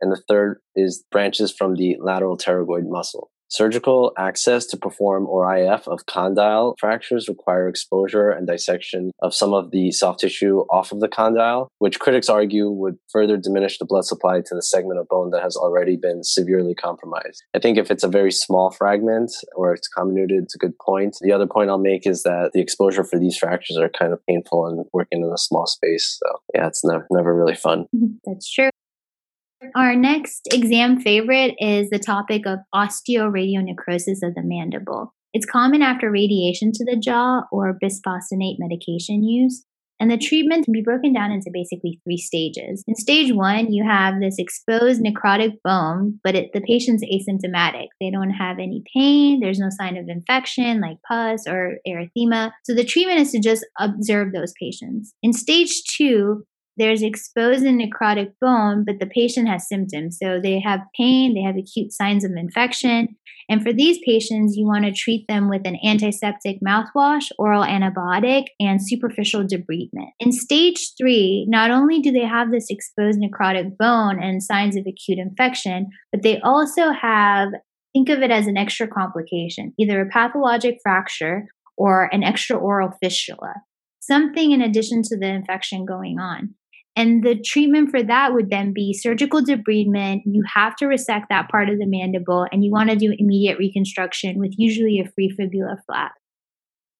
and 0.00 0.12
the 0.12 0.22
third 0.28 0.60
is 0.74 1.04
branches 1.10 1.52
from 1.52 1.74
the 1.74 1.96
lateral 2.00 2.36
pterygoid 2.36 2.88
muscle. 2.88 3.30
Surgical 3.54 4.12
access 4.18 4.66
to 4.66 4.76
perform 4.76 5.26
ORIF 5.26 5.86
of 5.86 6.06
condyle 6.06 6.74
fractures 6.80 7.28
require 7.28 7.68
exposure 7.68 8.30
and 8.30 8.48
dissection 8.48 9.12
of 9.22 9.32
some 9.32 9.54
of 9.54 9.70
the 9.70 9.92
soft 9.92 10.18
tissue 10.18 10.60
off 10.70 10.90
of 10.90 10.98
the 10.98 11.06
condyle, 11.06 11.68
which 11.78 12.00
critics 12.00 12.28
argue 12.28 12.68
would 12.68 12.96
further 13.12 13.36
diminish 13.36 13.78
the 13.78 13.84
blood 13.84 14.04
supply 14.04 14.40
to 14.40 14.54
the 14.56 14.62
segment 14.62 14.98
of 14.98 15.06
bone 15.06 15.30
that 15.30 15.42
has 15.42 15.56
already 15.56 15.96
been 15.96 16.24
severely 16.24 16.74
compromised. 16.74 17.44
I 17.54 17.60
think 17.60 17.78
if 17.78 17.92
it's 17.92 18.02
a 18.02 18.08
very 18.08 18.32
small 18.32 18.72
fragment 18.72 19.30
or 19.54 19.72
it's 19.72 19.88
comminuted, 19.96 20.42
it's 20.42 20.56
a 20.56 20.58
good 20.58 20.76
point. 20.78 21.16
The 21.20 21.30
other 21.30 21.46
point 21.46 21.70
I'll 21.70 21.78
make 21.78 22.08
is 22.08 22.24
that 22.24 22.50
the 22.54 22.60
exposure 22.60 23.04
for 23.04 23.20
these 23.20 23.36
fractures 23.36 23.76
are 23.76 23.88
kind 23.88 24.12
of 24.12 24.18
painful 24.26 24.66
and 24.66 24.84
working 24.92 25.22
in 25.22 25.32
a 25.32 25.38
small 25.38 25.66
space. 25.66 26.18
So 26.20 26.40
yeah, 26.54 26.66
it's 26.66 26.84
never, 26.84 27.06
never 27.12 27.32
really 27.32 27.54
fun. 27.54 27.86
That's 28.24 28.52
true. 28.52 28.70
Our 29.74 29.94
next 29.94 30.48
exam 30.52 31.00
favorite 31.00 31.54
is 31.58 31.90
the 31.90 31.98
topic 31.98 32.46
of 32.46 32.60
osteoradionecrosis 32.74 34.22
of 34.22 34.34
the 34.34 34.42
mandible. 34.42 35.12
It's 35.32 35.46
common 35.46 35.82
after 35.82 36.10
radiation 36.10 36.70
to 36.72 36.84
the 36.84 36.96
jaw 36.96 37.42
or 37.50 37.78
bisphosphonate 37.82 38.56
medication 38.58 39.24
use. 39.24 39.64
And 40.00 40.10
the 40.10 40.18
treatment 40.18 40.64
can 40.64 40.72
be 40.72 40.82
broken 40.82 41.12
down 41.12 41.30
into 41.30 41.50
basically 41.52 42.00
three 42.02 42.16
stages. 42.16 42.82
In 42.86 42.96
stage 42.96 43.32
one, 43.32 43.72
you 43.72 43.84
have 43.84 44.20
this 44.20 44.36
exposed 44.38 45.00
necrotic 45.00 45.52
bone, 45.62 46.18
but 46.24 46.34
it, 46.34 46.52
the 46.52 46.60
patient's 46.60 47.04
asymptomatic. 47.04 47.86
They 48.00 48.10
don't 48.10 48.30
have 48.30 48.58
any 48.58 48.82
pain. 48.94 49.40
There's 49.40 49.60
no 49.60 49.68
sign 49.70 49.96
of 49.96 50.08
infection 50.08 50.80
like 50.80 50.98
pus 51.06 51.46
or 51.46 51.78
erythema. 51.86 52.50
So 52.64 52.74
the 52.74 52.84
treatment 52.84 53.20
is 53.20 53.30
to 53.32 53.40
just 53.40 53.64
observe 53.78 54.32
those 54.32 54.52
patients. 54.60 55.14
In 55.22 55.32
stage 55.32 55.82
two, 55.96 56.44
there's 56.76 57.02
exposed 57.02 57.64
and 57.64 57.80
necrotic 57.80 58.32
bone, 58.40 58.84
but 58.84 58.98
the 58.98 59.06
patient 59.06 59.48
has 59.48 59.68
symptoms. 59.68 60.18
So 60.20 60.40
they 60.40 60.60
have 60.60 60.80
pain, 60.96 61.34
they 61.34 61.42
have 61.42 61.56
acute 61.56 61.92
signs 61.92 62.24
of 62.24 62.32
infection. 62.36 63.16
And 63.48 63.62
for 63.62 63.72
these 63.72 63.98
patients, 64.06 64.56
you 64.56 64.66
want 64.66 64.86
to 64.86 64.92
treat 64.92 65.26
them 65.28 65.50
with 65.50 65.66
an 65.66 65.78
antiseptic 65.84 66.58
mouthwash, 66.66 67.30
oral 67.38 67.62
antibiotic, 67.62 68.46
and 68.58 68.80
superficial 68.82 69.44
debridement. 69.44 70.10
In 70.18 70.32
stage 70.32 70.92
three, 70.98 71.46
not 71.48 71.70
only 71.70 72.00
do 72.00 72.10
they 72.10 72.24
have 72.24 72.50
this 72.50 72.70
exposed 72.70 73.20
necrotic 73.20 73.76
bone 73.76 74.22
and 74.22 74.42
signs 74.42 74.76
of 74.76 74.86
acute 74.86 75.18
infection, 75.18 75.88
but 76.10 76.22
they 76.22 76.40
also 76.40 76.90
have, 76.90 77.50
think 77.92 78.08
of 78.08 78.22
it 78.22 78.30
as 78.30 78.46
an 78.46 78.56
extra 78.56 78.88
complication, 78.88 79.74
either 79.78 80.00
a 80.00 80.08
pathologic 80.08 80.78
fracture 80.82 81.46
or 81.76 82.08
an 82.12 82.22
extraoral 82.22 82.94
fistula 83.02 83.52
something 84.06 84.52
in 84.52 84.60
addition 84.60 85.02
to 85.02 85.16
the 85.16 85.26
infection 85.26 85.84
going 85.84 86.18
on. 86.18 86.54
And 86.96 87.24
the 87.24 87.40
treatment 87.40 87.90
for 87.90 88.02
that 88.02 88.32
would 88.32 88.50
then 88.50 88.72
be 88.72 88.92
surgical 88.92 89.42
debridement. 89.42 90.22
You 90.26 90.44
have 90.54 90.76
to 90.76 90.86
resect 90.86 91.26
that 91.30 91.48
part 91.48 91.68
of 91.68 91.78
the 91.78 91.86
mandible 91.86 92.46
and 92.52 92.64
you 92.64 92.70
want 92.70 92.90
to 92.90 92.96
do 92.96 93.14
immediate 93.18 93.58
reconstruction 93.58 94.38
with 94.38 94.54
usually 94.56 95.00
a 95.00 95.10
free 95.10 95.30
fibula 95.30 95.78
flap. 95.86 96.12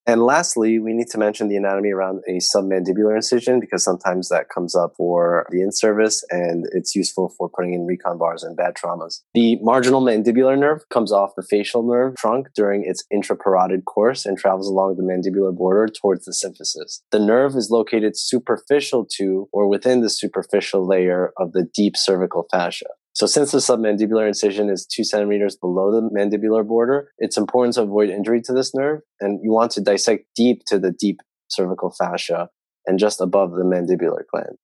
And 0.06 0.22
lastly, 0.22 0.78
we 0.78 0.92
need 0.92 1.08
to 1.08 1.18
mention 1.18 1.48
the 1.48 1.56
anatomy 1.56 1.90
around 1.90 2.20
a 2.28 2.38
submandibular 2.38 3.16
incision 3.16 3.58
because 3.58 3.82
sometimes 3.82 4.28
that 4.28 4.48
comes 4.48 4.74
up 4.74 4.92
for 4.96 5.46
the 5.50 5.62
in-service 5.62 6.24
and 6.30 6.66
it's 6.72 6.94
useful 6.94 7.32
for 7.38 7.48
putting 7.48 7.72
in 7.72 7.86
recon 7.86 8.18
bars 8.18 8.42
and 8.42 8.56
bad 8.56 8.74
traumas. 8.74 9.20
The 9.32 9.56
marginal 9.62 10.02
mandibular 10.02 10.58
nerve 10.58 10.88
comes 10.90 11.10
off 11.10 11.30
the 11.36 11.42
facial 11.42 11.82
nerve 11.82 12.16
trunk 12.16 12.48
during 12.54 12.84
its 12.84 13.04
intraparotid 13.12 13.84
course 13.84 14.26
and 14.26 14.36
travels 14.36 14.68
along 14.68 14.96
the 14.96 15.02
mandibular 15.02 15.56
border 15.56 15.86
towards 15.90 16.26
the 16.26 16.32
symphysis. 16.32 17.00
The 17.10 17.18
nerve 17.18 17.56
is 17.56 17.70
located 17.70 18.16
superficial 18.16 19.06
to 19.16 19.48
or 19.52 19.68
within 19.68 20.02
the 20.02 20.10
superficial 20.10 20.86
layer 20.86 21.32
of 21.38 21.52
the 21.52 21.66
deep 21.74 21.96
cervical 21.96 22.46
fascia. 22.50 22.88
So 23.14 23.26
since 23.26 23.52
the 23.52 23.58
submandibular 23.58 24.26
incision 24.26 24.68
is 24.68 24.84
two 24.84 25.04
centimeters 25.04 25.56
below 25.56 25.92
the 25.92 26.10
mandibular 26.10 26.66
border, 26.66 27.12
it's 27.18 27.36
important 27.36 27.74
to 27.74 27.82
avoid 27.82 28.10
injury 28.10 28.42
to 28.42 28.52
this 28.52 28.74
nerve. 28.74 29.02
And 29.20 29.38
you 29.42 29.52
want 29.52 29.70
to 29.72 29.80
dissect 29.80 30.24
deep 30.34 30.62
to 30.66 30.80
the 30.80 30.90
deep 30.90 31.20
cervical 31.48 31.92
fascia 31.92 32.48
and 32.86 32.98
just 32.98 33.20
above 33.20 33.52
the 33.52 33.62
mandibular 33.62 34.22
gland. 34.32 34.56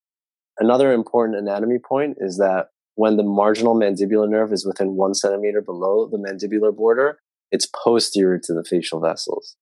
Another 0.59 0.91
important 0.91 1.37
anatomy 1.37 1.77
point 1.79 2.17
is 2.19 2.37
that 2.37 2.67
when 2.95 3.15
the 3.15 3.23
marginal 3.23 3.73
mandibular 3.73 4.29
nerve 4.29 4.51
is 4.51 4.65
within 4.65 4.97
one 4.97 5.13
centimeter 5.13 5.61
below 5.61 6.09
the 6.11 6.17
mandibular 6.17 6.75
border, 6.75 7.19
it's 7.51 7.65
posterior 7.65 8.37
to 8.43 8.53
the 8.53 8.65
facial 8.65 8.99
vessels. 8.99 9.55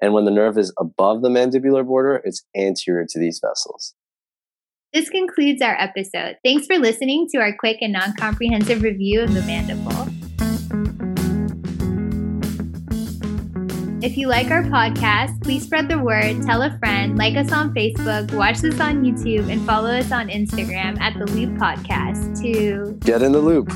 And 0.00 0.14
when 0.14 0.26
the 0.26 0.30
nerve 0.30 0.56
is 0.58 0.72
above 0.78 1.22
the 1.22 1.28
mandibular 1.28 1.84
border, 1.84 2.22
it's 2.24 2.44
anterior 2.56 3.04
to 3.08 3.18
these 3.18 3.40
vessels. 3.44 3.94
This 4.94 5.10
concludes 5.10 5.60
our 5.60 5.76
episode. 5.78 6.38
Thanks 6.42 6.66
for 6.66 6.78
listening 6.78 7.28
to 7.32 7.38
our 7.38 7.54
quick 7.54 7.76
and 7.82 7.92
non 7.92 8.14
comprehensive 8.16 8.82
review 8.82 9.20
of 9.20 9.34
the 9.34 9.42
mandible. 9.42 10.08
If 14.02 14.16
you 14.16 14.28
like 14.28 14.50
our 14.50 14.62
podcast, 14.62 15.42
please 15.42 15.64
spread 15.64 15.90
the 15.90 15.98
word, 15.98 16.42
tell 16.46 16.62
a 16.62 16.78
friend, 16.78 17.18
like 17.18 17.36
us 17.36 17.52
on 17.52 17.74
Facebook, 17.74 18.32
watch 18.32 18.60
this 18.60 18.80
on 18.80 19.04
YouTube, 19.04 19.52
and 19.52 19.60
follow 19.66 19.90
us 19.90 20.10
on 20.10 20.28
Instagram 20.28 20.98
at 21.00 21.18
the 21.18 21.26
Loupe 21.32 21.58
Podcast 21.58 22.40
to 22.40 22.98
get 23.04 23.20
in 23.20 23.32
the 23.32 23.40
loop. 23.40 23.68